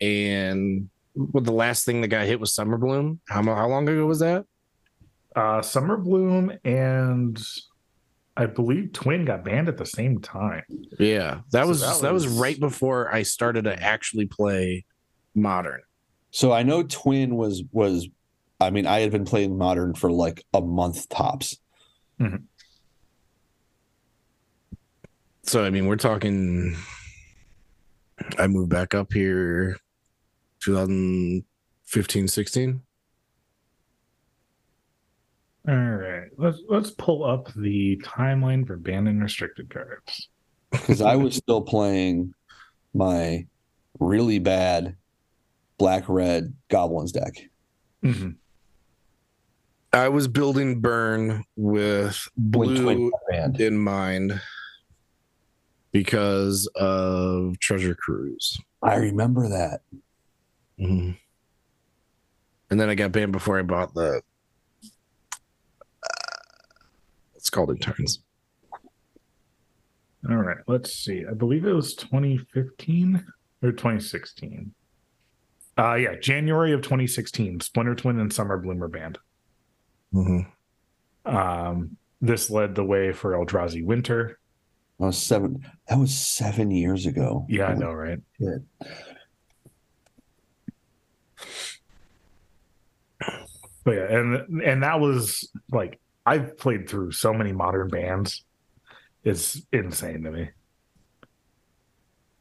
[0.00, 3.20] And the last thing that got hit was Summer Bloom.
[3.28, 4.46] How how long ago was that?
[5.36, 7.40] Uh Summer Bloom and
[8.40, 10.62] I believe Twin got banned at the same time.
[10.98, 11.40] Yeah.
[11.52, 14.86] That So was that that was was- right before I started to actually play
[15.34, 15.82] modern.
[16.30, 18.08] So I know Twin was was
[18.58, 21.58] I mean, I had been playing modern for like a month tops.
[22.18, 22.36] Mm-hmm.
[25.42, 26.76] So I mean, we're talking.
[28.38, 29.76] I moved back up here,
[30.62, 32.82] 2015, 16.
[35.70, 36.28] All right.
[36.36, 40.28] Let's let's pull up the timeline for banned and restricted cards.
[40.72, 42.34] Because I was still playing
[42.92, 43.46] my
[44.00, 44.96] really bad
[45.78, 47.34] black red goblins deck.
[48.02, 48.34] Mhm.
[49.92, 53.12] I was building burn with blue
[53.58, 54.40] in mind
[55.92, 58.58] because of Treasure Cruise.
[58.82, 59.82] I remember that.
[60.78, 61.16] And
[62.68, 64.22] then I got banned before I bought the.
[67.40, 68.20] It's called in turns.
[70.28, 70.58] All right.
[70.66, 71.24] Let's see.
[71.28, 73.24] I believe it was 2015
[73.62, 74.74] or 2016.
[75.78, 77.60] Uh yeah, January of 2016.
[77.60, 79.18] Splinter Twin and Summer Bloom were banned.
[81.24, 84.38] Um, this led the way for Eldrazi Winter.
[84.98, 85.64] That was seven.
[85.88, 87.46] That was seven years ago.
[87.48, 88.18] Yeah, I know, right?
[88.38, 88.62] shit.
[93.84, 95.98] But yeah, and and that was like
[96.30, 98.44] I've played through so many modern bands.
[99.24, 100.50] It's insane to me.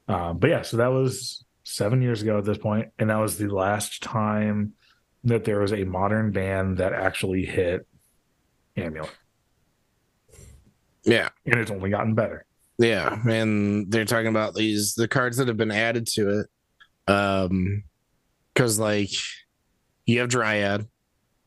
[0.08, 3.38] Um, but yeah, so that was seven years ago at this point, and that was
[3.40, 4.74] the last time
[5.24, 7.88] that there was a modern band that actually hit
[8.78, 9.10] Amulet,
[11.04, 11.30] Yeah.
[11.46, 12.46] and it's only gotten better.
[12.78, 17.12] Yeah, and they're talking about these the cards that have been added to it.
[17.12, 17.84] Um
[18.54, 19.10] because like
[20.06, 20.82] you have Dryad,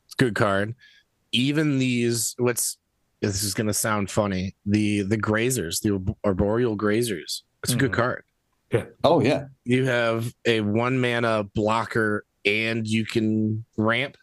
[0.04, 0.74] it's a good card.
[1.32, 2.78] Even these what's
[3.20, 4.54] this is gonna sound funny.
[4.66, 7.42] The the grazers, the arboreal grazers.
[7.62, 7.94] It's a good Mhm.
[7.94, 8.24] card.
[9.04, 9.44] Oh yeah.
[9.64, 14.16] You have a one mana blocker and you can ramp.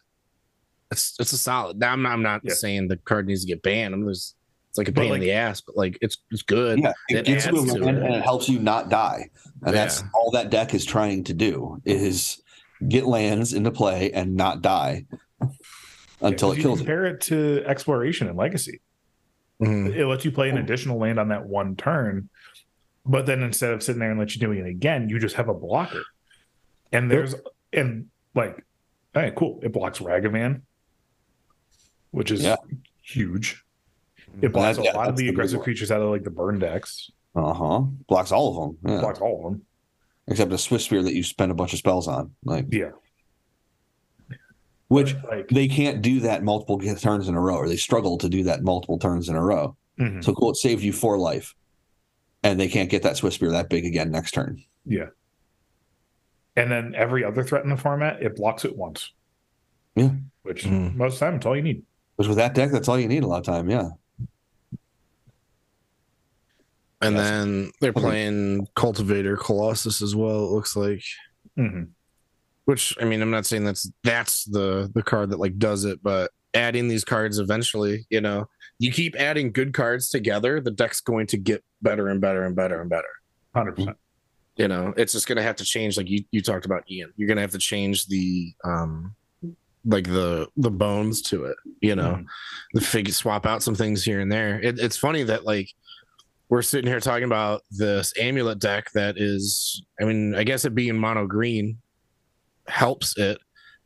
[0.90, 1.78] It's it's a solid.
[1.78, 2.54] Now I'm not, I'm not Yeah.
[2.54, 3.94] saying the card needs to get banned.
[3.94, 4.36] I'm just
[4.68, 6.80] it's like a pain like- in the ass, but like it's it's good.
[6.80, 6.92] Yeah.
[7.08, 8.02] It, It gives you a to land it.
[8.04, 9.30] and it helps you not die.
[9.62, 12.40] And that's all that deck is trying to do is
[12.88, 15.06] get lands into play and not die
[16.22, 18.80] until it you kills compare it to Exploration and Legacy.
[19.60, 19.94] Mhm.
[19.94, 22.28] it lets you play an additional land on that one turn
[23.04, 25.48] but then instead of sitting there and let you doing it again you just have
[25.48, 26.02] a blocker
[26.92, 27.34] and there's
[27.72, 28.64] and like
[29.14, 30.62] all right cool it blocks ragavan
[32.10, 32.56] which is Yeah.
[33.02, 33.62] huge
[34.40, 36.30] it blocks That- a yeah, lot of the the aggressive creatures out of like the
[36.30, 37.80] burn decks Uh huh.
[38.08, 38.92] Blocks all of them.
[38.92, 39.00] Yeah.
[39.00, 39.62] blocks all of them
[40.26, 42.34] Except a Swiftspear that you spend a bunch of spells on.
[42.44, 42.90] Like yeah
[44.90, 48.28] which like they can't do that multiple turns in a row, or they struggle to
[48.28, 49.76] do that multiple turns in a row.
[49.98, 51.54] mhm, So cool, it saved you four life,
[52.42, 54.62] and they can't get that Swiftspear that big again next turn.
[54.84, 55.06] yeah
[56.56, 59.12] and then every other threat in the format it blocks it once
[59.94, 60.10] Yeah.
[60.42, 60.94] which Mhm.
[60.96, 61.82] most of the time it's all you need
[62.16, 63.70] Because with that deck, that's all you need a lot of time.
[63.70, 63.90] Yeah.
[67.00, 67.30] And Yes.
[67.30, 68.00] then they're Okay.
[68.00, 70.44] playing Cultivator Colossus as well.
[70.44, 71.02] It looks like,
[71.58, 71.90] Mhm.
[72.70, 76.00] Which I mean, I'm not saying that's that's the the card that like does it,
[76.02, 81.00] but adding these cards eventually, you know, you keep adding good cards together, the deck's
[81.00, 83.08] going to get better and better and better and better.
[83.56, 83.94] 100%
[84.56, 85.96] You know, it's just gonna have to change.
[85.96, 87.12] Like you you talked about, Ian.
[87.16, 89.14] You're gonna have to change the um
[89.84, 91.56] like the the bones to it.
[91.80, 92.26] You know, Mhm.
[92.74, 94.60] the figure swap out some things here and there.
[94.60, 95.68] It, it's funny that like
[96.48, 100.74] we're sitting here talking about this amulet deck that is, I mean, I guess it
[100.74, 101.78] being mono green
[102.70, 103.38] helps it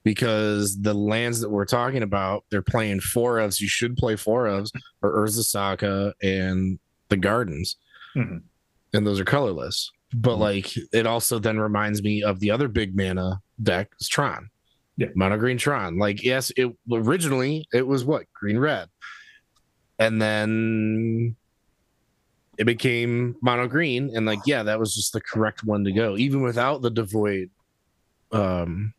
[0.05, 3.61] because the lands that we're talking about, they're playing four ofs.
[3.61, 4.71] You should play four ofs
[5.03, 7.77] or Urza Saga and the Gardens,
[8.15, 8.43] Mhm.
[8.93, 9.91] and those are colorless.
[10.13, 10.41] But Mhm.
[10.41, 14.51] like, it also then reminds me of the other big mana deck, is Tron.
[14.97, 15.09] Yeah.
[15.17, 15.99] Mono green Tron.
[15.99, 18.89] Like, yes, it originally it was what green red,
[19.99, 21.35] and then
[22.59, 26.17] it became mono green, and like, yeah, that was just the correct one to go,
[26.17, 27.51] even without the devoid,
[28.33, 28.95] um,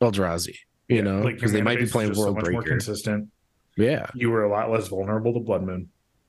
[0.00, 0.56] Eldrazi.
[0.88, 2.70] You Yeah, know, like because they might be playing just so World much more Breaker.
[2.76, 3.28] consistent
[3.76, 4.06] yeah.
[4.14, 5.88] you were a lot less vulnerable to blood moon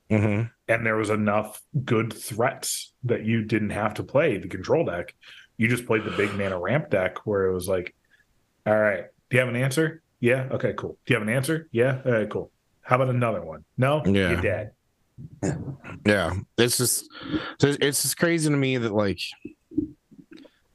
[0.09, 4.85] hmm and there was enough good threats that you didn't have to play the control
[4.85, 5.13] deck
[5.57, 7.93] you just played the big mana ramp deck where it was like,
[8.65, 10.01] all right, do you have an answer?
[10.19, 10.47] Yeah.
[10.51, 10.97] Okay, cool.
[11.05, 11.67] Do you have an answer?
[11.71, 12.01] Yeah.
[12.05, 12.51] All right, cool.
[12.81, 13.63] How about another one?
[13.77, 14.01] No?
[14.05, 14.31] Yeah.
[14.31, 14.71] You're dead.
[16.05, 17.07] Yeah, it's just
[17.61, 19.19] it's just crazy to me that like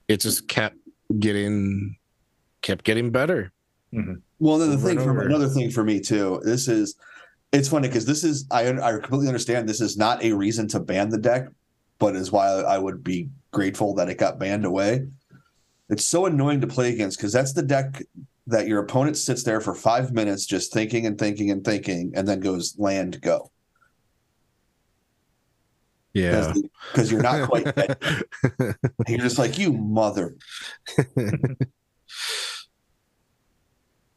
[0.06, 0.77] it just kept
[1.18, 1.96] getting
[2.62, 3.52] kept getting better.
[3.92, 4.14] Mm-hmm.
[4.38, 6.40] Well, then the Over thing for another thing for me too.
[6.44, 6.96] This is
[7.52, 10.80] it's funny because this is I I completely understand this is not a reason to
[10.80, 11.48] ban the deck,
[11.98, 15.06] but is why I would be grateful that it got banned away.
[15.88, 18.02] It's so annoying to play against because that's the deck
[18.46, 22.28] that your opponent sits there for five minutes just thinking and thinking and thinking, and
[22.28, 23.50] then goes land go
[26.18, 26.52] Yeah.
[26.92, 27.74] because you're not quite.
[27.74, 27.96] dead.
[29.08, 30.36] You're just like you mother.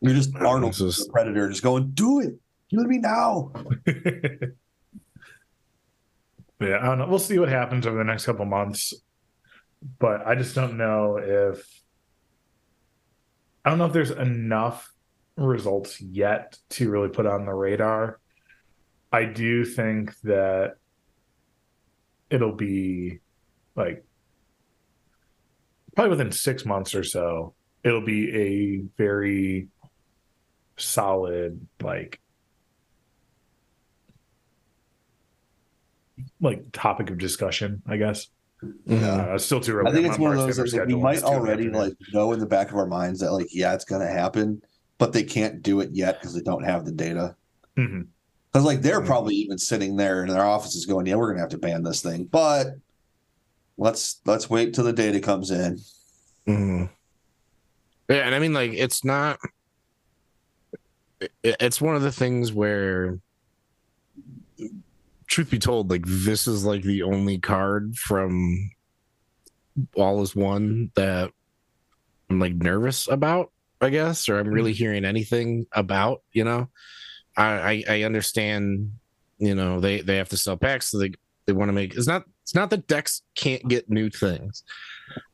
[0.02, 2.34] You're just Arnold, just- the Predator, just going, do it.
[2.70, 3.52] You Kill me now.
[6.60, 7.08] yeah, I don't know.
[7.08, 8.94] We'll see what happens over the next couple months.
[10.00, 11.68] But I just don't know if
[13.66, 14.92] I don't know if there's enough
[15.36, 18.20] results yet to really put on the radar.
[19.12, 20.76] I do think that
[22.32, 23.20] it'll be
[23.76, 24.04] like
[25.96, 29.68] probably within six months or so, it'll be a very
[30.78, 32.20] solid like
[36.40, 38.28] like topic of discussion, I guess.
[38.88, 39.02] Mhm.
[39.02, 39.90] Uh, still too early.
[39.90, 41.34] I think I'm it's on one of those that like, we might It's two in
[41.34, 44.08] the already like know in the back of our minds that like yeah it's gonna
[44.08, 44.62] happen,
[44.98, 47.36] but they can't do it yet because they don't have the data.
[47.78, 48.08] Mhm.
[48.52, 51.50] Because like they're probably even sitting there in their offices going, yeah, we're gonna have
[51.50, 52.76] to ban this thing, but
[53.78, 55.80] let's let's wait till the data comes in.
[56.48, 56.90] Mhm.
[58.10, 59.40] Yeah, and I mean, like, it's not.
[61.44, 63.20] It's one of the things where,
[65.28, 68.72] truth be told, like this is like the only card from
[69.96, 71.32] All Is One that
[72.30, 73.52] I'm like nervous about.
[73.80, 76.22] I guess, or I'm really hearing anything about.
[76.34, 76.70] You know,
[77.38, 78.92] I I, I understand.
[79.38, 81.12] You know, they they have to sell packs, so they
[81.48, 81.96] they want to make.
[81.96, 84.64] It's not it's not that decks can't get new things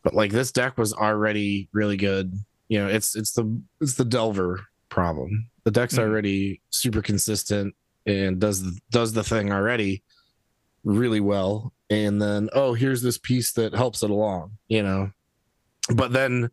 [0.04, 2.34] but like this deck was already really good
[2.68, 6.00] you know it's it's the it's the delver problem the deck's Mhm.
[6.00, 7.76] already super consistent
[8.08, 10.04] and does does the thing already
[10.84, 15.12] really well and then oh here's this piece that helps it along you know
[15.94, 16.50] but then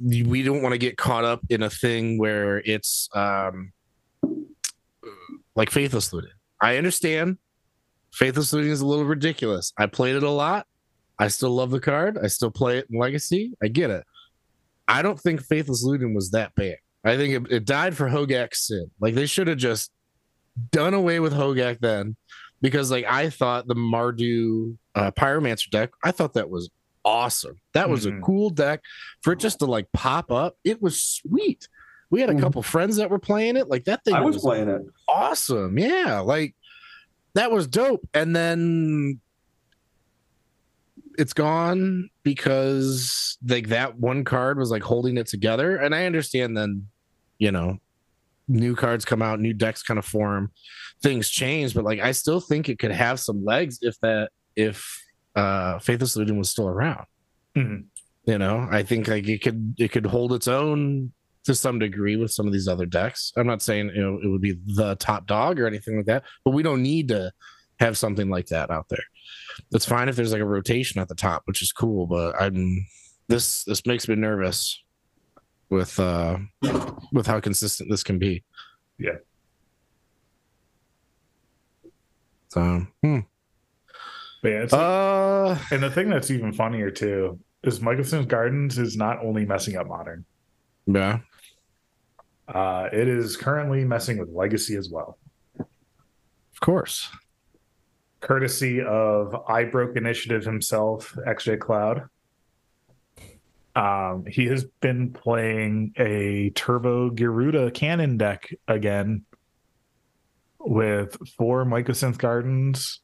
[0.00, 3.72] we don't want to get caught up in a thing where it's um
[5.56, 7.38] like faithless looting i understand
[8.12, 10.66] faithless looting is a little ridiculous i played it a lot
[11.18, 12.18] I still love the card.
[12.22, 13.54] I still play it in Legacy.
[13.62, 14.04] I get it.
[14.86, 16.76] I don't think Faithless Looting was that bad.
[17.06, 18.90] I think it, it died for Hogak's sin.
[19.00, 19.90] Like they should have just
[20.72, 22.16] done away with Hogak then,
[22.60, 26.68] because like I thought the Mardu uh, Pyromancer deck, I thought that was
[27.02, 27.58] awesome.
[27.72, 28.18] That was Mhm.
[28.18, 28.82] a cool deck
[29.22, 30.58] for it just to like pop up.
[30.64, 31.66] It was sweet.
[32.10, 32.40] We had a Mhm.
[32.40, 33.68] couple friends that were playing it.
[33.68, 34.82] Like that thing I was was playing it.
[35.08, 35.78] awesome.
[35.78, 36.54] Yeah, like
[37.34, 38.08] that was dope.
[38.14, 39.20] And then
[41.18, 45.76] it's gone because like that one card was like holding it together.
[45.76, 46.88] And I understand then,
[47.38, 47.78] you know,
[48.48, 50.52] new cards come out, new decks kind of form,
[51.02, 55.02] things change, but like I still think it could have some legs if that if
[55.34, 57.06] uh Faithless Looting was still around.
[57.56, 57.84] Mhm.
[58.26, 61.12] You know, I think like it could it could hold its own
[61.46, 63.32] to some degree with some of these other decks.
[63.36, 66.22] I'm not saying you know it would be the top dog or anything like that,
[66.44, 67.32] but we don't need to
[67.80, 69.04] have something like that out there.
[69.72, 72.86] It's fine if there's like a rotation at the top, which is cool, but I'm
[73.28, 74.82] this this makes me nervous
[75.70, 76.38] with uh
[77.12, 78.44] with how consistent this can be.
[78.98, 79.16] Yeah.
[82.48, 83.20] So, hmm.
[84.42, 88.96] But yeah, like- uh, and the thing that's even funnier too is Mycosynth Gardens is
[88.96, 90.24] not only messing up modern.
[90.86, 91.18] yeah,
[92.48, 95.18] Uh, it is currently messing with legacy as well.
[95.58, 97.10] of course.
[98.20, 102.08] courtesy of I Broke Initiative himself, XJ Cloud.
[103.74, 109.26] Um, he has been playing a Turbo Gyruda cannon deck again
[110.58, 113.00] with four Mycosynth Gardens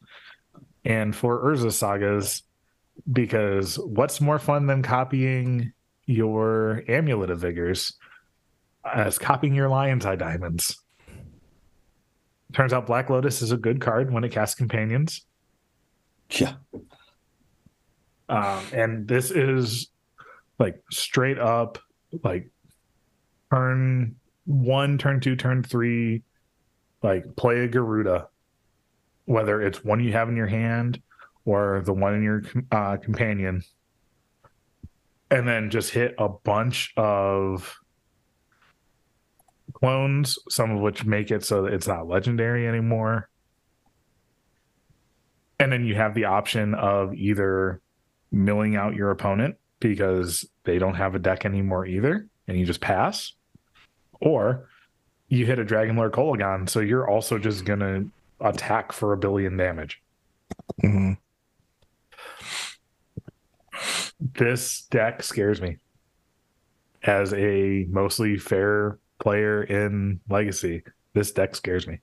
[0.83, 2.41] and four Urza Sagas
[3.11, 5.73] because what's more fun than copying
[6.05, 7.93] your Amulet of Vigors
[8.85, 10.79] as copying your Lion's Eye Diamonds?
[12.53, 15.25] Turns out Black Lotus is a good card when it casts companions.
[16.29, 16.53] Yeah.
[18.29, 19.89] Um, and this is
[20.59, 21.79] like straight up
[22.23, 22.49] like
[23.51, 24.15] turn
[24.45, 26.23] one, turn two, turn three,
[27.01, 28.27] like play a Gyruda,
[29.25, 31.01] whether it's one you have in your hand
[31.45, 33.63] or the one in your uh, companion.
[35.33, 37.75] and then just hit a bunch of
[39.83, 43.27] clones, some of which make it so that it's not legendary anymore.
[45.59, 47.81] And then you have the option of either
[48.31, 52.79] milling out your opponent because they don't have a deck anymore either, and you just
[52.79, 53.33] pass,
[54.21, 54.69] or
[55.27, 58.05] you hit a Dragonlord Kolaghan, so you're also just gonna
[58.39, 60.01] attack for a billion damage.
[60.81, 61.17] Mhm.
[64.21, 65.75] This deck scares me
[67.03, 70.83] as a mostly fair player in Legacy.
[71.13, 71.99] This deck scares me.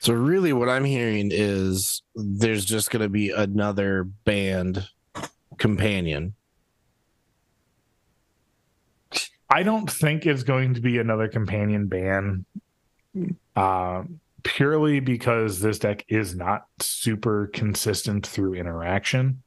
[0.00, 4.86] So really, what I'm hearing is there's just going to be another band
[5.56, 6.34] companion.
[9.48, 12.44] I don't think it's going to be another companion ban,
[13.54, 14.02] uh,
[14.42, 19.42] purely because this deck is not super consistent through interaction.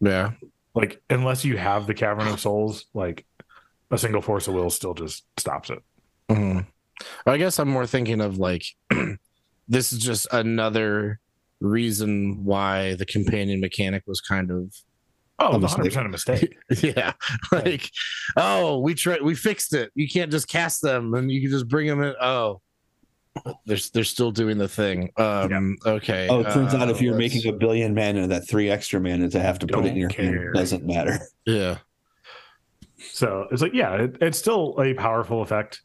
[0.00, 0.32] Yeah.
[0.74, 3.26] Like, unless you have the Cavern of Souls, like
[3.90, 5.82] a single Force of Will still just stops it.
[6.36, 6.66] Mhm.
[7.26, 8.64] I guess I'm more thinking of like
[9.68, 11.18] this is just another
[11.60, 14.74] reason why the companion mechanic was kind of
[15.38, 16.56] Oh, A it's 100% a mistake.
[16.82, 17.12] yeah
[17.50, 17.90] like
[18.36, 21.66] oh we tried we fixed it you can't just cast them and you can just
[21.68, 22.60] bring them in oh
[23.66, 27.14] they're they're still doing the thing um okay Oh, it turns uh, out if you're
[27.14, 29.96] let's- making a billion mana, that three extra mana to have to put it in
[29.96, 30.24] your care.
[30.26, 31.18] hand doesn't matter.
[31.46, 31.78] yeah
[33.12, 35.82] So it's like, yeah, it, it's still a powerful effect.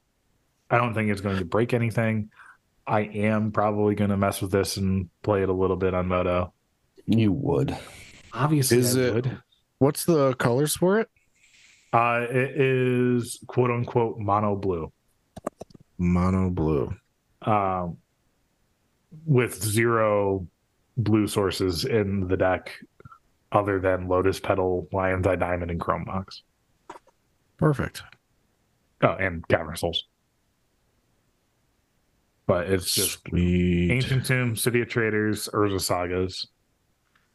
[0.70, 2.30] I don't think it's going to break anything.
[2.86, 6.08] I am probably going to mess with this and play it a little bit on
[6.08, 6.54] MODO.
[7.06, 7.78] You would.
[8.34, 9.42] Obviously, Is I it- would.
[9.80, 11.10] what's the colors for it
[11.94, 14.92] Uh, it is quote unquote mono blue,
[15.98, 16.94] mono blue
[17.44, 17.98] um,
[19.26, 20.46] with zero
[20.98, 22.74] blue sources in the deck,
[23.52, 26.44] other than Lotus Petal, Lion's Eye Diamond, and Chrome Mox.
[27.58, 28.04] perfect
[29.02, 30.07] Oh, and Cavern Souls.
[32.48, 33.92] But it's just Sweet.
[33.92, 36.48] Ancient Tomb, City of Traitors, Urza Sagas,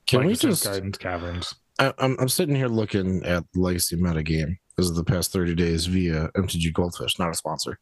[0.06, 1.54] can we Legacy of just Gardens, Caverns.
[1.78, 5.54] I, I'm, I'm sitting here looking at legacy meta game as of the past 30
[5.54, 7.78] days via MTG Goldfish, not a sponsor.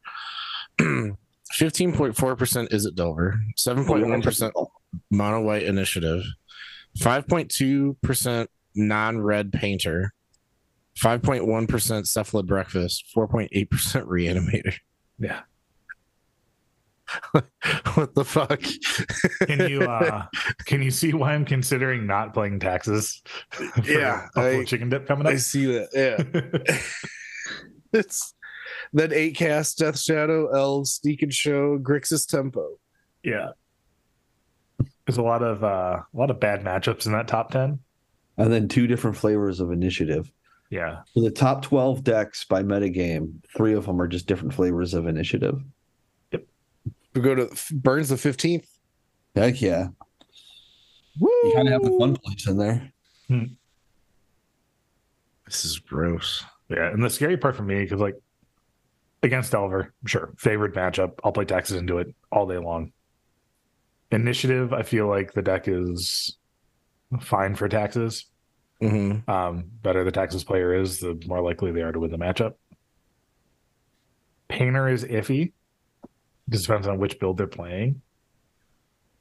[0.80, 4.68] 15.4% is it Delver, 7.1%
[5.10, 6.22] mono white initiative,
[6.98, 10.12] 5.2% non red painter,
[10.98, 11.66] 5.1%
[12.06, 13.68] cephalid breakfast, 4.8%
[14.06, 14.74] reanimator.
[15.18, 15.40] Yeah.
[17.94, 18.60] what the fuck?
[19.46, 20.26] Can you uh
[20.66, 23.22] can you see why I'm considering not playing taxes?
[23.50, 25.32] for Yeah, Buffalo I- chicken dip coming up.
[25.32, 25.88] I see that.
[25.94, 26.78] Yeah.
[27.92, 28.34] it's
[28.92, 32.76] then eight cast Death Shadow, Elves, Sneak and Show, Grixis Tempo.
[33.22, 33.50] yeah.
[35.06, 37.80] There's a lot of uh a lot of bad matchups in that top ten.
[38.36, 40.30] And then two different flavors of initiative.
[40.70, 41.00] Yeah.
[41.14, 45.06] So the top 12 decks by metagame, three of them are just different flavors of
[45.08, 45.60] initiative.
[47.14, 48.68] We go to Burns the fifteenth.
[49.34, 49.88] Heck yeah.
[51.18, 51.30] Woo!
[51.44, 52.92] You kind of have the fun place in there.
[55.46, 56.44] This is gross.
[56.68, 56.88] Yeah.
[56.88, 58.16] And the scary part for me, because like
[59.22, 61.18] against Delver, sure, favorite matchup.
[61.24, 62.92] I'll play taxes into it all day long.
[64.12, 66.36] Initiative, I feel like the deck is
[67.20, 68.26] fine for taxes.
[68.80, 72.18] hmm um, better the taxes player is, the more likely they are to win the
[72.18, 72.54] matchup.
[74.48, 75.52] Painter is iffy.
[76.50, 78.02] Just depends on which build they're playing.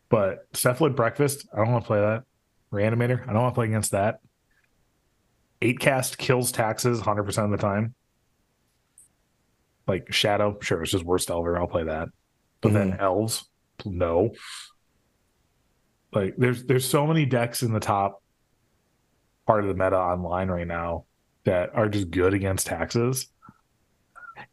[0.09, 2.23] But Cephalid Breakfast, I don't want to play that.
[2.73, 4.19] Reanimator, I don't want to play against that.
[5.61, 7.93] Eight cast kills taxes 100% of the time.
[9.87, 11.57] Like Shadow, sure, it's just worst Elver.
[11.57, 12.09] I'll play that.
[12.61, 13.01] But then mm-hmm.
[13.01, 13.47] Elves,
[13.85, 14.31] no.
[16.13, 18.21] Like there's there's so many decks in the top
[19.45, 21.05] part of the meta online right now
[21.45, 23.27] that are just good against taxes.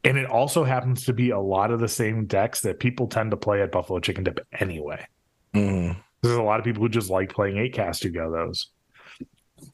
[0.07, 3.33] And it also happens to be a lot of the same decks that people tend
[3.33, 5.05] to play at Buffalo Chicken Dip anyway.
[5.53, 5.93] hmm
[6.23, 8.71] There's a lot of people who just like playing eight cast who go those.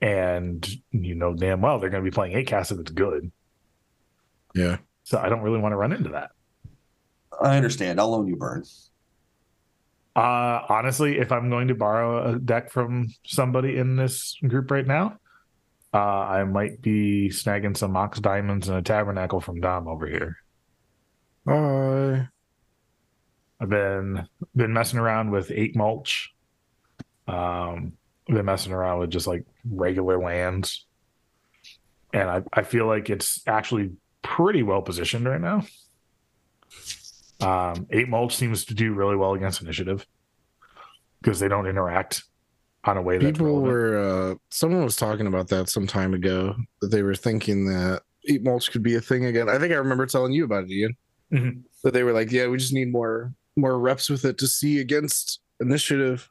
[0.01, 3.31] And you know damn well they're gonna be playing eight cast if it's good.
[4.55, 4.79] Yeah.
[5.05, 6.31] So I don't really want to run into that.
[7.39, 8.01] I understand.
[8.01, 8.65] I'll loan you burn.
[10.17, 14.87] Uh honestly, if I'm going to borrow a deck from somebody in this group right
[14.87, 15.19] now,
[15.95, 20.37] uh I might be snagging some Mox Diamonds and a Tabernacle from Dom over here.
[21.45, 22.29] Bye.
[23.61, 26.35] I've been been messing around with eight mulch.
[27.29, 27.93] Um
[28.29, 30.87] I've been messing around with just like regular lands.
[32.15, 35.65] And I, I feel like it's actually pretty well positioned right now.
[37.41, 40.07] Um eight mulch seems to do really well against initiative
[41.21, 42.25] because they don't interact
[42.85, 46.55] on a way that People were uh someone was talking about that some time ago
[46.81, 49.49] that they were thinking that eat mulch could be a thing again.
[49.49, 50.97] I think I remember telling you about it, Ian.
[51.33, 51.63] Mhm.
[51.85, 54.81] That they were like, yeah, we just need more more reps with it to see
[54.81, 56.29] against initiative,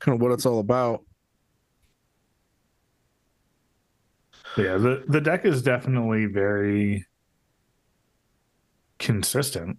[0.00, 1.02] kind of what it's all about.
[4.56, 7.06] Yeah, the the deck is definitely very
[8.98, 9.78] consistent.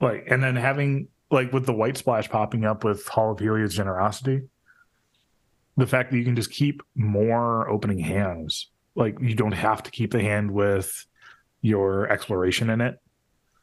[0.00, 3.74] Like, and then having like with the white splash popping up with Hall of Heliod's
[3.74, 4.42] Generosity,
[5.76, 8.70] the fact that you can just keep more opening hands.
[8.94, 11.06] Like, you don't have to keep the hand with
[11.62, 12.98] your exploration in it.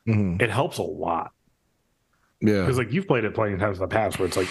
[0.08, 0.42] Mhm.
[0.42, 1.32] It helps a lot
[2.42, 4.48] Yeah, because, like, you've played it plenty of times in the past where it's like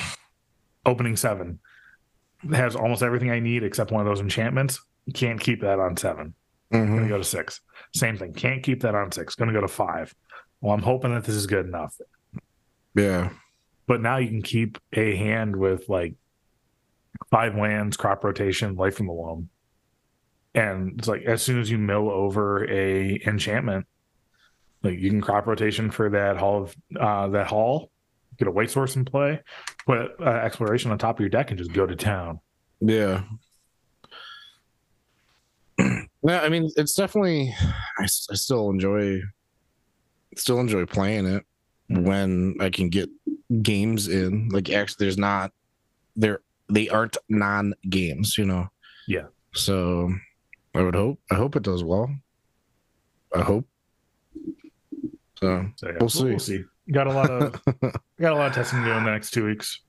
[0.87, 1.59] opening seven
[2.53, 4.81] has almost everything I need except one of those enchantments.
[5.07, 6.35] You can't keep that on seven.
[6.73, 6.87] Mhm.
[6.97, 7.61] Gonna go to six.
[7.95, 8.33] Same thing.
[8.35, 9.35] Can't keep that on six.
[9.35, 10.15] Gonna go to five.
[10.61, 11.97] Well, I'm hoping that this is good enough.
[12.95, 13.31] yeah,
[13.87, 16.15] But now you can keep a hand with like
[17.31, 19.49] five lands, crop rotation, life from the loam.
[20.55, 23.87] And it's like as soon as you mill over a enchantment,
[24.83, 27.91] like you can crop rotation for that hall of uh that hall,
[28.39, 29.41] get a white source in play,
[29.87, 32.41] put uh, exploration on top of your deck and just go to town.
[32.81, 33.23] yeah.
[36.23, 37.55] Yeah, I mean, it's definitely.
[37.99, 39.21] I still enjoy,
[40.37, 41.45] still enjoy playing it
[41.89, 43.09] when I can get
[43.63, 44.49] games in.
[44.49, 45.53] Like, actually, there's not
[46.17, 46.41] there.
[46.71, 48.69] They aren't non games, you know.
[49.07, 49.27] Yeah.
[49.55, 50.13] So,
[50.75, 51.19] I would hope.
[51.31, 52.11] I hope it does well.
[53.35, 53.67] I hope.
[55.39, 56.25] So So yeah, We'll see.
[56.25, 56.65] We'll see.
[56.91, 57.53] Got a lot of
[58.21, 59.81] got a lot of testing to do in the next two weeks.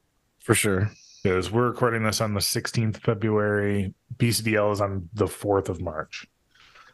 [0.44, 0.90] for sure.
[1.24, 3.94] because we're recording this on the 16th of February.
[4.18, 6.28] BCDL is on the 4th of March.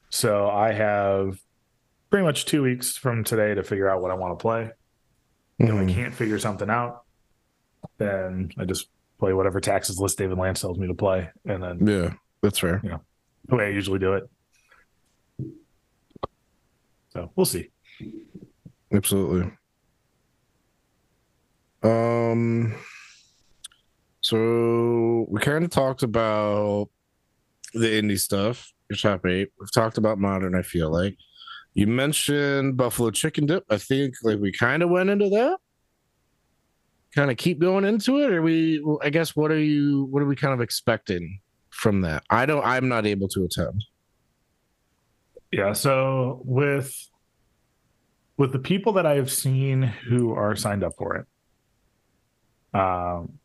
[0.10, 1.40] So I have
[2.10, 4.72] pretty much two weeks from today to figure out what I want to play.
[5.60, 5.94] If I Mhm.
[5.94, 7.04] can't figure something out,
[7.98, 8.90] then I just
[9.20, 11.30] play whatever taxes list David Lance tells me to play.
[11.46, 12.82] And then Yeah, that's fair.
[12.84, 12.98] Yeah.
[13.48, 14.30] The way I usually do it.
[17.10, 17.70] So we'll see.
[18.92, 19.52] Absolutely.
[21.84, 22.76] Um
[24.22, 26.90] so we kind of talked about
[27.76, 29.50] the indie stuff, your top eight.
[29.60, 31.16] We've talked about modern, I feel like.
[31.76, 33.66] You mentioned Buffalo Chicken Dip.
[33.70, 35.60] I think like we kind of went into that.
[37.16, 40.26] Kind of keep going into it, or we I guess what are you what are
[40.26, 41.40] we kind of expecting
[41.70, 42.24] from that?
[42.30, 43.86] I don't I'm not able to attend.
[45.52, 45.72] Yeah.
[45.72, 46.94] So with
[48.38, 53.40] with the people that I have seen who are signed up for it, um,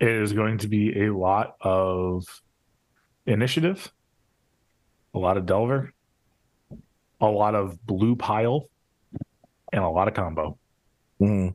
[0.00, 2.24] it is going to be a lot of
[3.26, 3.92] initiative,
[5.14, 5.92] a lot of Delver,
[7.20, 8.68] a lot of blue pile,
[9.72, 10.58] and a lot of combo.
[11.20, 11.54] Mhm.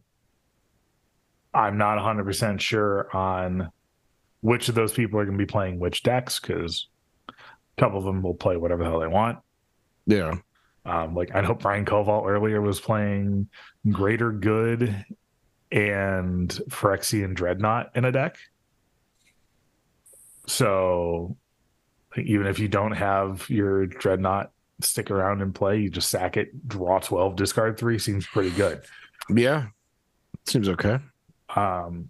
[1.53, 3.71] I'm not 100% sure on
[4.41, 6.87] which of those people are going to be playing which decks because
[7.27, 7.33] a
[7.77, 9.39] couple of them will play whatever the hell they want.
[10.05, 10.35] Yeah.
[10.85, 13.49] Um, like I know Brian Koval earlier was playing
[13.89, 15.05] Greater Good
[15.71, 18.37] and Phyrexian Dreadnought in a deck.
[20.47, 21.37] So
[22.17, 26.67] even if you don't have your Dreadnought stick around and play, you just sack it,
[26.67, 28.81] draw 12, discard three seems pretty good.
[29.29, 29.67] Yeah.
[30.47, 30.99] Seems okay.
[31.55, 32.09] Um,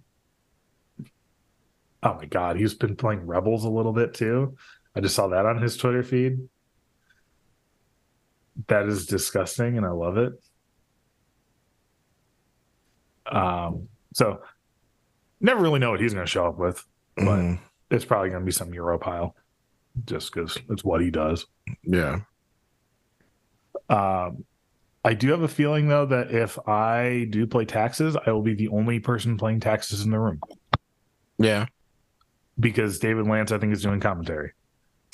[2.03, 4.55] oh my God, he's been playing Rebels a little bit too.
[4.95, 6.39] I just saw that on his Twitter feed.
[8.67, 10.33] That is disgusting, and I love it.
[13.31, 14.41] Um, so
[15.39, 16.85] never really know what he's going to show up with.
[17.15, 17.59] But Mhm.
[17.91, 19.35] it's probably going to be some Euro pile,
[20.05, 21.45] just because it's what he does.
[21.83, 22.21] Yeah.
[23.89, 24.45] Um,
[25.03, 28.53] I do have a feeling though that if I do play taxes, I will be
[28.53, 30.39] the only person playing taxes in the room
[31.37, 31.65] Yeah.
[32.59, 34.51] because David Lance, I think, is doing commentary.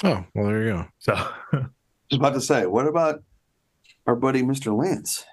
[0.03, 0.85] Oh, well, there you go.
[0.99, 1.13] So
[1.53, 1.63] was
[2.13, 3.23] about to say, what about
[4.07, 4.75] our buddy Mr.
[4.77, 5.23] Lance?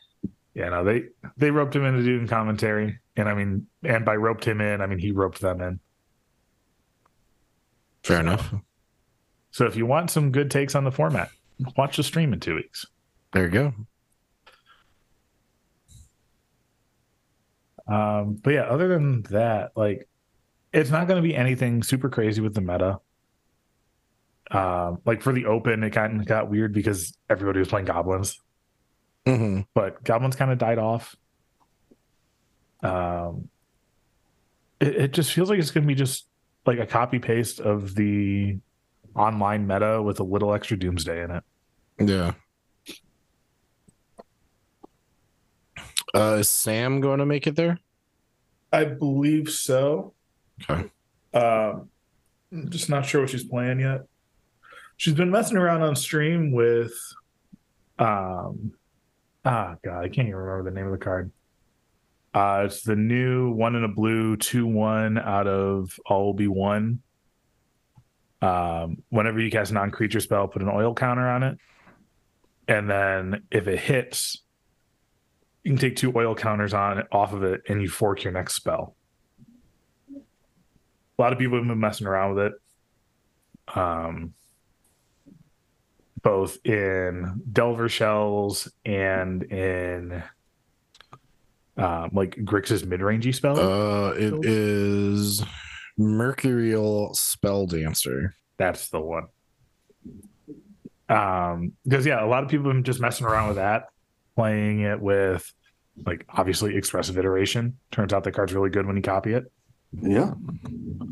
[0.54, 1.04] yeah, no, they
[1.38, 4.86] they roped him into doing commentary, and I mean, and by roped him in, I
[4.86, 5.80] mean he roped them in.
[8.04, 8.52] Fair enough.
[9.50, 11.30] So if you want some good takes on the format,
[11.76, 12.84] watch the stream in two weeks.
[13.32, 13.72] There you go.
[17.92, 20.08] Um, but yeah, other than that, like
[20.72, 23.00] it's not going to be anything super crazy with the meta.
[24.50, 28.40] Um, like for the open, it kind of got weird because everybody was playing goblins,
[29.26, 31.14] hmm but goblins kind of died off.
[32.82, 33.48] Um,
[34.80, 36.26] it, it just feels like it's going to be just
[36.64, 38.58] like a copy paste of the
[39.14, 41.44] online meta with a little extra doomsday in it.
[41.98, 42.32] Yeah.
[46.14, 47.78] Uh, is Sam going to make it there?
[48.72, 50.14] I believe so.
[50.62, 50.90] Okay.
[51.34, 51.88] Um,
[52.52, 54.02] I'm just not sure what she's playing yet.
[54.96, 56.92] She's been messing around on stream with,
[57.98, 58.72] um,
[59.44, 61.32] ah, God, I can't even remember the name of the card.
[62.34, 66.46] Uh, it's the new one in a blue, two one out of all will be
[66.46, 67.00] one.
[68.40, 71.58] Um, whenever you cast a non-creature spell, put an oil counter on it,
[72.66, 74.42] and then if it hits,
[75.64, 78.54] you can take two oil counters on off of it, and you fork your next
[78.54, 78.96] spell.
[81.18, 82.52] A lot of people have been messing around with it.
[83.74, 84.34] Um,
[86.22, 90.22] both in Delver shells and in
[91.76, 93.58] um, like Grixis mid-rangey spell.
[93.58, 95.42] Uh, it is
[95.96, 98.32] Mercurial Spelldancer.
[98.56, 99.26] That's the one.
[101.08, 103.88] Um, because yeah, a lot of people have been just messing around with that,
[104.36, 105.52] playing it with
[106.06, 107.76] like obviously expressive iteration.
[107.90, 109.50] Turns out the card's really good when you copy it.
[110.00, 110.32] Yeah.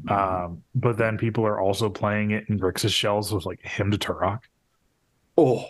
[0.09, 3.99] Um, but then people are also playing it in Grixis shells with like him to
[3.99, 4.41] Turok.
[5.37, 5.65] Oh,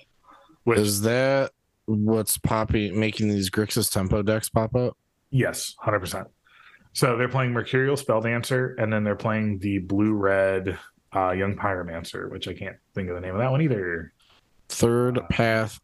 [0.65, 1.51] Which Is that
[1.87, 4.97] what's popping, making these Grixis tempo decks pop up?
[5.33, 6.29] yes, hundred percent.
[6.93, 10.77] So they're playing Mercurial Spelldancer, and then they're playing the blue red
[11.15, 14.13] uh, Young Pyromancer, which I can't think of the name of that one either.
[14.69, 15.81] Third path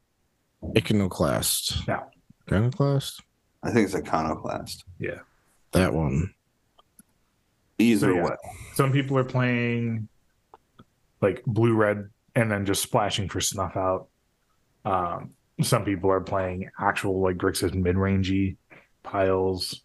[0.77, 1.87] Iconoclast.
[1.87, 2.03] Yeah.
[2.49, 3.23] Iconoclast?
[3.63, 4.85] I think it's Iconoclast.
[4.99, 5.21] Yeah.
[5.73, 6.33] That one.
[7.79, 8.25] Either So, yeah.
[8.25, 8.37] way.
[8.75, 10.09] Some people are playing
[11.21, 14.09] like blue red and then just splashing for snuff out.
[14.85, 15.31] Um,
[15.63, 18.57] some people are playing actual like Grixis mid rangey
[19.03, 19.83] piles.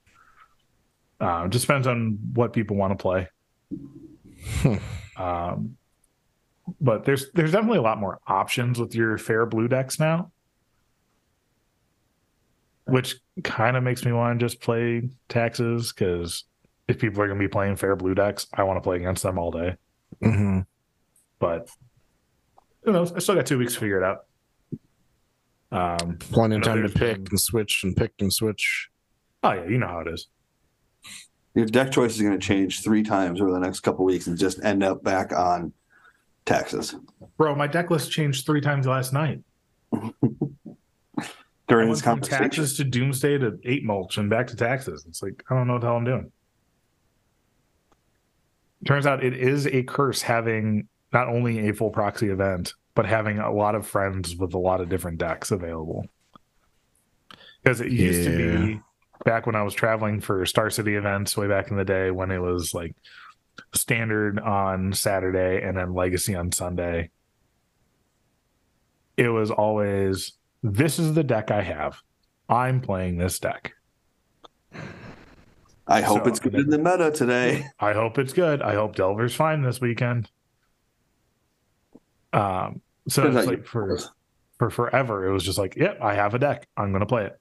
[1.20, 3.28] Uh, just depends on what people want to play.
[5.18, 5.78] Um,
[6.80, 10.32] but there's there's definitely a lot more options with your fair blue decks now,
[12.86, 16.46] which kind of makes me want to just play taxes because
[16.88, 19.24] if people are going to be playing fair blue decks, I want to play against
[19.24, 19.76] them all day.
[20.22, 20.60] hmm
[21.40, 21.70] But
[22.84, 23.14] who knows?
[23.14, 24.26] I still got two weeks to figure it out.
[25.72, 28.90] Um, Plenty of time to pick and switch and pick and switch.
[29.44, 30.28] oh yeah, you know how it is.
[31.56, 34.38] Your deck choice is going to change three times over the next couple weeks and
[34.38, 35.74] just end up back on
[36.46, 36.96] taxes
[37.38, 39.40] Bro, my deck list changed three times last night.
[41.72, 42.44] During this from conversation.
[42.44, 45.06] taxes to doomsday to eight mulch and back to taxes.
[45.08, 46.32] It's like I don't know what the hell I'm doing.
[48.86, 53.40] Turns out it is a curse having not only a full proxy event, but having
[53.40, 56.06] a lot of friends with a lot of different decks available.
[57.64, 58.82] Because it used to be
[59.24, 62.32] back when I was traveling for Star City events way back in the day when
[62.32, 62.96] it was like
[63.74, 67.12] standard on Saturday and then legacy on Sunday.
[69.16, 70.34] It was always
[70.64, 72.02] this is the deck I have.
[72.50, 73.74] I'm playing this deck.
[75.88, 77.66] I hope So, it's good in the meta today.
[77.80, 78.62] I hope it's good.
[78.62, 80.30] I hope Delver's fine this weekend.
[82.34, 84.00] Um, so it's like for
[84.58, 86.68] for forever, it was just like, yep, I have a deck.
[86.78, 87.40] I'm gonna play it.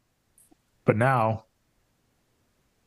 [0.84, 1.44] But now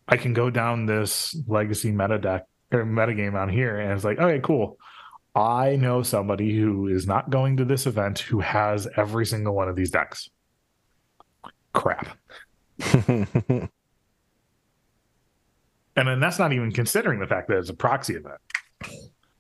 [0.07, 4.03] I can go down this legacy meta deck or meta game on here, and it's
[4.03, 4.77] like, okay, cool.
[5.35, 9.67] I know somebody who is not going to this event who has every single one
[9.67, 10.29] of these decks.
[11.73, 12.17] Crap.
[15.95, 18.39] And then that's not even considering the fact that it's a proxy event.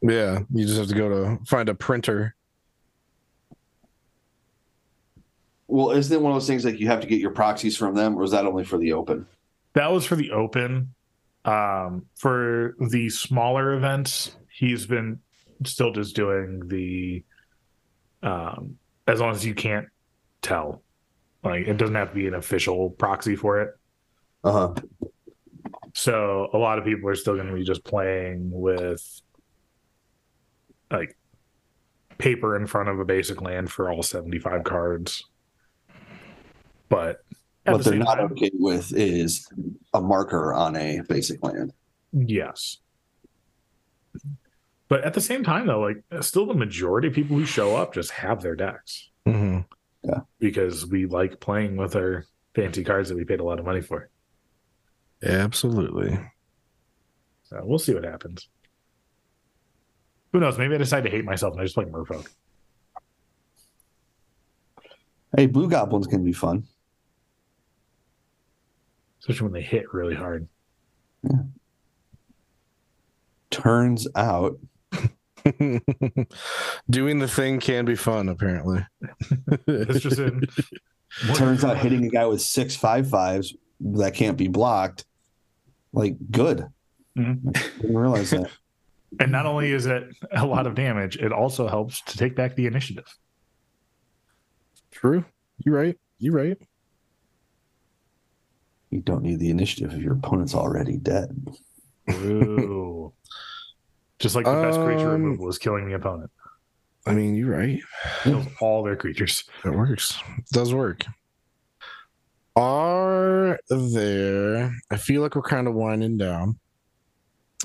[0.01, 2.35] yeah, you just have to go to find a printer.
[5.67, 7.95] Well, isn't it one of those things like you have to get your proxies from
[7.95, 9.25] them, or is that only for the open?
[9.73, 10.93] That was for the open.
[11.45, 15.19] Um, for the smaller events, he's been
[15.67, 17.23] still just doing the
[18.21, 19.87] um as long as you can't
[20.41, 20.81] tell.
[21.43, 23.71] Like it doesn't have to be an official proxy for it.
[24.43, 24.73] Uh huh.
[25.93, 29.21] So a lot of people are still going to be just playing with
[30.89, 31.15] like
[32.17, 35.23] paper in front of a basic land for all 75 cards.
[36.89, 37.17] But
[37.65, 39.47] What the they're not time, okay with is
[39.93, 41.73] a marker on a basic land.
[42.11, 42.77] yes.
[44.89, 47.93] But at the same time though, like still the majority of people who show up
[47.93, 49.59] just have their decks hmm
[50.39, 53.79] because we like playing with our fancy cards that we paid a lot of money
[53.81, 54.09] for.
[55.23, 56.19] Absolutely.
[57.45, 58.49] So we'll see what happens.
[60.33, 60.57] Who knows?
[60.57, 62.27] Maybe I decide to hate myself and I just play Merfolk.
[65.37, 66.65] Hey, blue goblins can be fun.
[69.21, 70.47] especially when they hit really hard.
[73.49, 74.57] Turns out,
[76.89, 78.85] Doing the thing can be fun, apparently.
[79.67, 80.41] It's just in.
[81.35, 85.05] turns out hitting a guy with six five fives that can't be blocked,
[85.91, 86.65] like good.
[87.17, 87.53] Mhm.
[87.81, 88.49] Didn't realize that.
[89.19, 92.55] And not only is it a lot of damage, it also helps to take back
[92.55, 93.05] the initiative.
[94.89, 95.23] True.
[95.63, 95.95] You're right.
[96.17, 96.57] You're right.
[98.89, 101.29] You don't need the initiative if your opponent's already dead.
[104.23, 106.31] Just like the best creature Um, removal is killing the opponent.
[107.05, 107.81] I mean, you're right.
[108.21, 109.43] Kills all their creatures.
[109.65, 110.17] It works.
[110.37, 111.03] It does work.
[112.55, 114.73] Are there?
[114.89, 116.57] I feel like we're kind of winding down,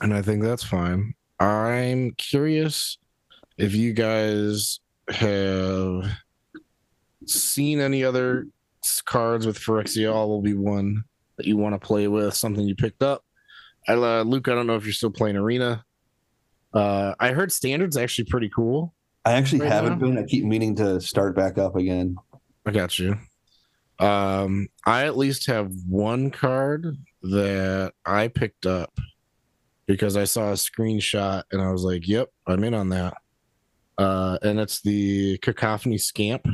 [0.02, 1.14] and I think that's fine.
[1.38, 2.98] I'm curious
[3.56, 4.80] if you guys
[5.10, 6.10] have
[7.24, 8.48] seen any other
[9.04, 11.04] cards with Phyrexial will be one
[11.36, 13.24] that you want to play with, something you picked up.
[13.86, 15.84] I, uh, Luke, I don't know if you're still playing Arena.
[16.72, 18.94] Uh, I heard Standard's actually pretty cool.
[19.24, 20.06] I actually Right haven't now?
[20.06, 20.18] been.
[20.18, 22.16] I keep meaning to start back up again.
[22.66, 23.16] I got you.
[23.98, 28.96] Um, I at least have one card that I picked up
[29.86, 33.14] because I saw a screenshot and I was like, "Yep, I'm in on that."
[33.96, 36.46] Uh, and it's the Cacophony Scamp.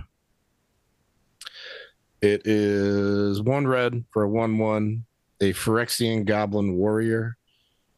[2.23, 5.05] It is one red for a one-one,
[5.41, 7.37] a Phyrexian Goblin Warrior,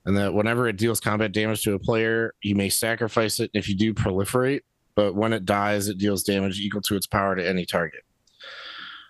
[0.06, 3.50] and that whenever it deals combat damage to a player, you may sacrifice it.
[3.52, 4.60] If you do, proliferate.
[4.94, 8.00] But when it dies, it deals damage equal to its power to any target.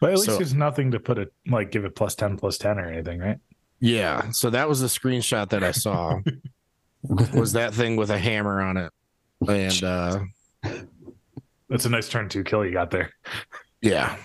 [0.01, 2.59] But at least So- there's nothing to put it like give it plus 10 plus
[2.59, 3.39] 10 or anything, right?
[3.79, 6.21] Yeah, so that was the screenshot that I saw.
[7.35, 8.91] was that thing with a hammer on it,
[9.47, 10.21] and uh,
[11.69, 13.13] That's a nice turn two kill you got there.
[13.83, 14.17] yeah,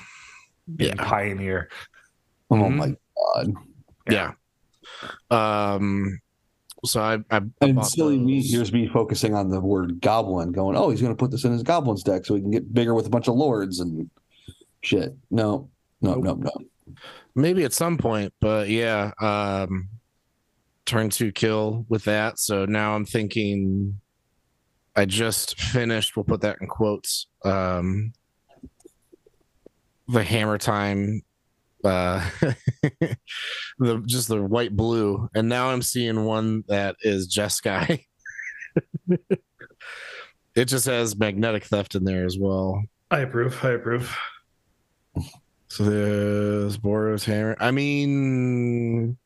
[0.73, 1.03] Being Yeah.
[1.05, 1.69] Pioneer.
[2.49, 2.75] Oh Mhm.
[2.77, 2.95] my
[3.35, 3.53] god!
[4.09, 4.31] yeah.
[5.29, 6.20] Um,
[6.85, 8.51] so I, I, And silly me, those.
[8.51, 11.51] here's me focusing on the word goblin, going, "Oh, he's going to put this in
[11.51, 14.09] his goblins deck so he can get bigger with a bunch of lords and
[14.81, 15.69] shit." No,
[16.01, 16.51] no, no, no.
[17.35, 19.89] maybe at some point, but yeah, um,
[20.85, 22.39] turn two kill with that.
[22.39, 23.99] So now I'm thinking.
[24.93, 26.17] I just finished.
[26.17, 27.27] We'll put that in quotes.
[27.45, 28.11] Um,
[30.09, 31.21] the hammer time
[31.83, 32.27] uh
[33.79, 35.27] the just the white blue.
[35.35, 38.05] And now i'm seeing one that is jeskai
[40.55, 42.83] it just has magnetic theft in there as well.
[43.09, 43.57] I approve.
[43.63, 44.15] I approve.
[45.67, 47.55] so there's boros hammer.
[47.59, 49.17] I mean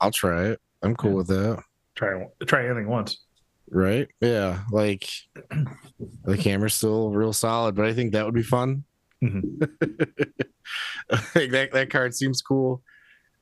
[0.00, 0.60] i'll try it.
[0.82, 1.16] I'm cool Yeah.
[1.16, 1.62] with that.
[1.94, 3.18] Try try anything once.
[3.70, 4.08] right?
[4.20, 4.60] Yeah.
[4.70, 5.08] Like
[6.24, 8.84] the camera's still real solid but i think that would be fun
[9.22, 9.68] Mhm.
[11.10, 12.82] I think that, that card seems cool.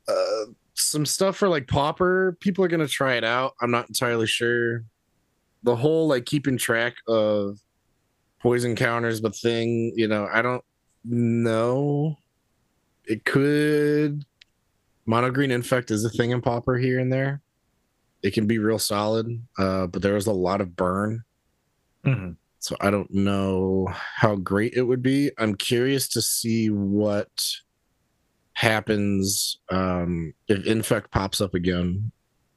[0.09, 0.47] Uh
[0.79, 3.55] some stuff for like pauper people are gonna try it out.
[3.61, 4.85] I'm not entirely sure.
[5.63, 7.59] The whole like keeping track of
[8.41, 10.63] poison counters but thing you know i don't
[11.05, 12.17] know.
[13.07, 14.25] It could
[15.07, 17.41] mono green infect is a thing in pauper here and there.
[18.23, 19.27] It can be real solid
[19.59, 21.25] uh but there was a lot of burn.
[22.05, 22.37] Mhm.
[22.67, 25.31] So I don't know how great it would be.
[25.39, 27.31] I'm curious to see what
[28.55, 32.11] happens um, if infect pops up again.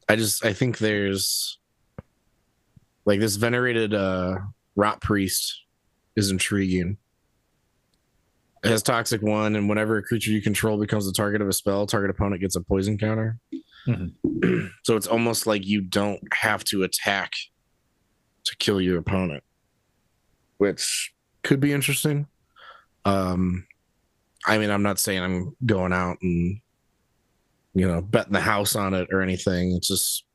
[0.09, 1.59] I just I think there's
[3.05, 4.37] like this venerated uh,
[4.75, 5.61] rot priest
[6.15, 6.97] is intriguing.
[8.63, 11.53] It has toxic one, and whenever a creature you control becomes the target of a
[11.53, 13.37] spell, target opponent gets a poison counter.
[13.87, 14.13] Mhm.
[14.83, 17.33] so it's almost like you don't have to attack
[18.45, 19.43] to kill your opponent
[20.59, 22.27] which could be interesting.
[23.05, 23.65] Um,
[24.45, 26.61] I mean, I'm not saying I'm going out and
[27.73, 29.73] you know betting the house on it or anything.
[29.75, 30.25] It's just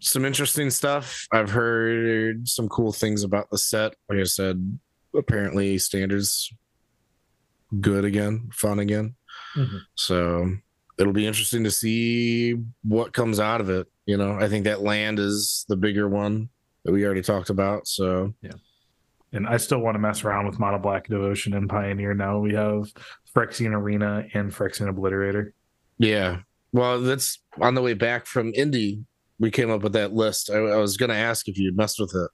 [0.00, 1.26] some interesting stuff.
[1.32, 3.94] I've heard some cool things about the set.
[4.08, 4.78] Like I said,
[5.16, 6.52] apparently standards
[7.80, 9.14] good again, fun again.
[9.56, 9.80] Mhm.
[9.94, 10.56] So
[10.98, 13.86] it'll be interesting to see what comes out of it.
[14.06, 16.48] You know, I think that land is the bigger one
[16.84, 17.86] that we already talked about.
[17.86, 18.34] So
[19.32, 22.14] And I still want to mess around with Mono Black Devotion and Pioneer.
[22.14, 22.92] Now we have
[23.34, 25.52] Phyrexian Arena and Phyrexian Obliterator.
[25.98, 26.40] Yeah.
[26.72, 29.04] Well, that's on the way back from Indy.
[29.38, 30.50] We came up with that list.
[30.50, 32.30] I, I was going to ask if you'd messed with it.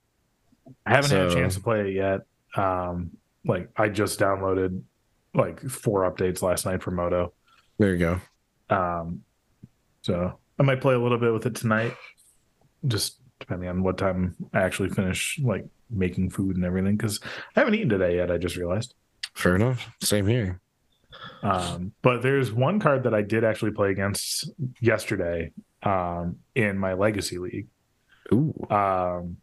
[0.87, 2.21] I haven't had a chance to play it yet.
[2.57, 3.11] Um,
[3.45, 4.83] like I just downloaded
[5.35, 7.33] like four updates last night for MODO.
[7.79, 8.21] There you go.
[8.75, 9.23] Um,
[10.03, 11.95] so I might play a little bit with it tonight,
[12.87, 16.97] just depending on what time I actually finish like making food and everything.
[16.97, 17.20] Because
[17.55, 18.30] I haven't eaten today yet.
[18.30, 18.95] I just realized.
[19.34, 19.89] Fair enough.
[20.03, 20.61] Same here.
[21.43, 26.95] Um, but there's one card that I did actually play against yesterday um, in my
[26.95, 27.68] Legacy League.
[28.32, 28.55] Ooh.
[28.70, 29.37] Um,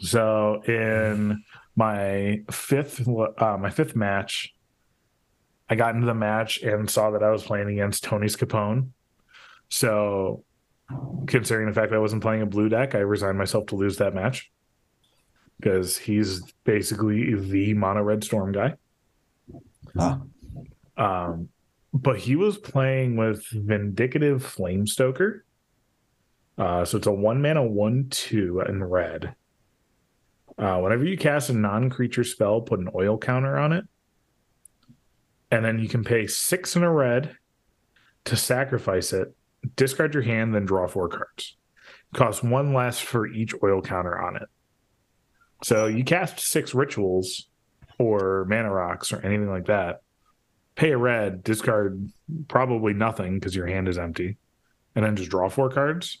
[0.00, 1.42] so in
[1.74, 4.54] my fifth uh, my fifth match,
[5.68, 8.90] I got into the match and saw that I was playing against Tony Scapone.
[9.68, 10.44] So
[11.26, 13.96] considering the fact that I wasn't playing a blue deck, I resigned myself to lose
[13.98, 14.50] that match
[15.60, 18.74] because he's basically the mono red storm guy.
[19.98, 20.20] Ah.
[20.96, 21.48] Um,
[21.92, 25.40] but he was playing with Vindictive Flamestoker.
[26.56, 29.34] Uh, so it's a one mana, one, two in red.
[30.58, 33.84] Uh, whenever you cast a non creature spell, put an oil counter on it.
[35.50, 37.36] And then you can pay six in a red
[38.26, 39.34] to sacrifice it,
[39.76, 41.56] discard your hand, then draw four cards.
[42.14, 44.48] Cost one less for each oil counter on it.
[45.62, 47.48] So you cast six rituals
[47.98, 50.02] or mana rocks or anything like that.
[50.74, 52.10] Pay a red, discard
[52.48, 54.38] probably nothing because your hand is empty,
[54.94, 56.18] and then just draw four cards.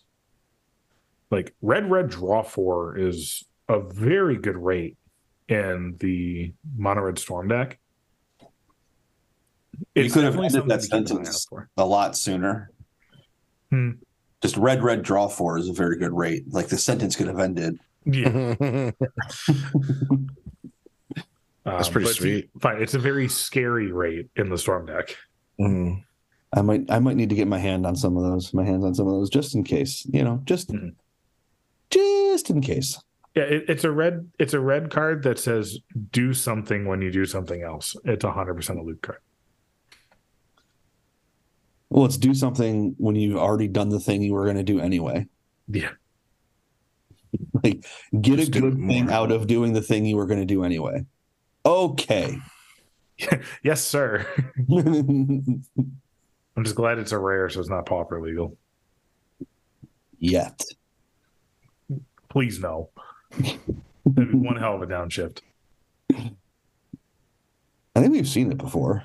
[1.30, 4.98] Like red, red, draw four is a very good rate
[5.48, 7.78] in the mono red storm deck.
[9.94, 11.46] You could have ended that to keep an eye sentence.
[11.76, 12.70] A lot sooner.
[13.70, 13.92] Hmm.
[14.42, 16.44] Just red, red, draw four is a very good rate.
[16.52, 17.78] Like the sentence could have ended.
[18.06, 18.54] Yeah,
[21.64, 22.50] That's um, pretty but it's- sweet.
[22.60, 25.16] Fine, it's a very scary rate in the storm deck.
[25.60, 26.02] Mhm.
[26.56, 28.84] I might I might need to get my hand on some of those, my hands
[28.84, 30.06] on some of those, just in case.
[30.10, 30.94] You know, just Mhm.
[31.90, 32.98] just in case.
[33.36, 34.28] Yeah, it, it's a red.
[34.40, 35.78] It's a red card that says
[36.10, 39.18] "do something when you do something else." It's a hundred percent a loot card.
[41.90, 44.80] Well, let's do something when you've already done the thing you were going to do
[44.80, 45.26] anyway.
[45.68, 45.90] Yeah,
[47.62, 47.84] Like
[48.20, 49.14] get Just a good thing more.
[49.14, 51.04] out of doing the thing you were going to do anyway.
[51.64, 52.38] Okay.
[53.62, 54.26] yes, sir.
[54.70, 55.62] I'm
[56.62, 58.56] just glad it's a rare, so it's not pauper legal.
[60.18, 60.64] Yet.
[62.28, 62.90] Please no.
[63.38, 65.40] That'd be one hell of a downshift.
[66.12, 69.04] I think we've seen it before.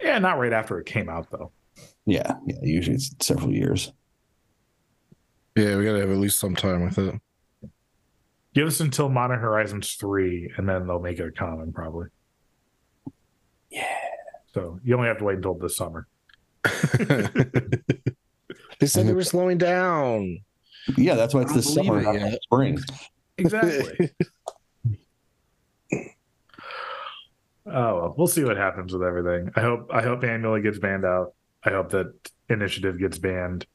[0.00, 1.50] Yeah, not right after it came out though.
[2.06, 2.56] Yeah, yeah.
[2.62, 3.92] Usually it's several years.
[5.56, 7.14] Yeah, we gotta have at least some time with it.
[8.54, 12.08] Give us until Modern Horizons three, and then they'll make it a common probably.
[13.70, 13.86] Yeah.
[14.52, 16.06] So you only have to wait until this summer.
[16.98, 20.38] they said they were slowing down.
[20.96, 22.42] Yeah, that's why it's I this summer, believe it not yet.
[22.42, 22.78] spring.
[23.38, 24.10] Exactly.
[25.92, 26.10] oh
[27.66, 29.50] well, we'll see what happens with everything.
[29.56, 31.34] I hope I hope annually gets banned out.
[31.64, 32.12] I hope that
[32.48, 33.66] initiative gets banned.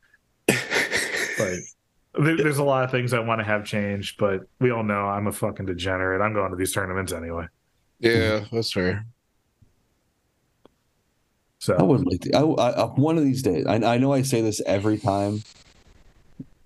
[1.40, 5.06] Like there's a lot of things I want to have changed, but we all know
[5.06, 6.22] I'm a fucking degenerate.
[6.22, 7.46] I'm going to these tournaments anyway.
[8.00, 9.06] yeah, that's fair.
[11.60, 12.34] So I would like to.
[12.36, 13.66] I, I, one of these days.
[13.66, 15.44] I, I know I say this every time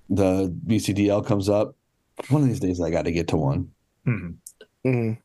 [0.09, 1.75] the BCDL comes up.
[2.29, 3.71] One of these days, I got to get to one.
[4.05, 4.35] mhm.
[4.85, 5.17] Mhm.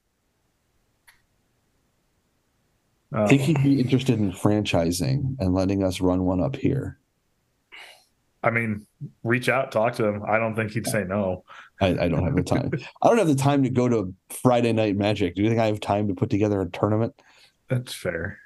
[3.14, 6.98] Uh, I think he'd be interested in franchising and letting us run one up here.
[8.42, 8.86] I mean,
[9.24, 10.22] reach out, talk to him.
[10.26, 11.44] I don't think he'd say no.
[11.80, 12.70] I, I don't have the time.
[13.02, 15.34] I don't have the time to go to Friday Night Magic.
[15.34, 17.20] Do you think I have time to put together a tournament?
[17.68, 18.38] That's fair.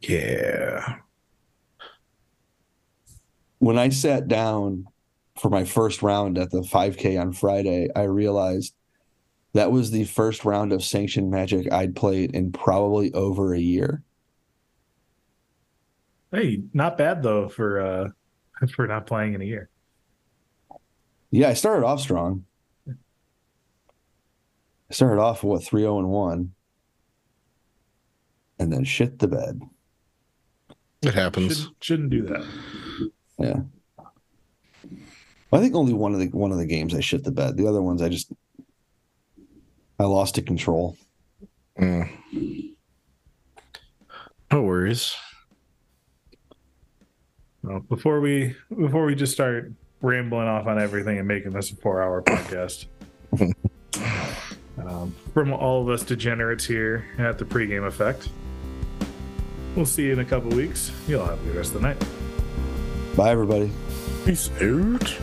[0.00, 0.96] Yeah.
[3.58, 4.86] When I sat down
[5.38, 8.74] for my first round at the 5K on Friday, I realized
[9.52, 14.02] that was the first round of sanctioned Magic I'd played in probably over a year.
[16.32, 18.08] Hey, not bad though for uh
[18.74, 19.68] for not playing in a year.
[21.30, 22.44] Yeah, I started off strong.
[22.88, 22.94] I
[24.94, 26.52] started off what 3 0 and 1
[28.58, 29.60] and then shit the bed.
[31.02, 31.62] It happens.
[31.62, 32.46] Should, shouldn't do that.
[33.38, 33.60] Yeah.
[35.52, 37.56] I think only one of the one of the games I shit the bed.
[37.56, 38.32] The other ones I just
[39.98, 40.96] I lost to control.
[41.78, 42.08] Mm.
[44.50, 45.14] No worries.
[47.62, 51.76] Well, before we before we just start rambling off on everything and making this a
[51.76, 52.86] four hour podcast.
[54.78, 58.28] um, from all of us degenerates here at the pregame effect.
[59.76, 60.90] We'll see you in a couple weeks.
[61.06, 62.04] You'll have a good rest of the night.
[63.16, 63.70] Bye everybody.
[64.24, 65.18] Peace out.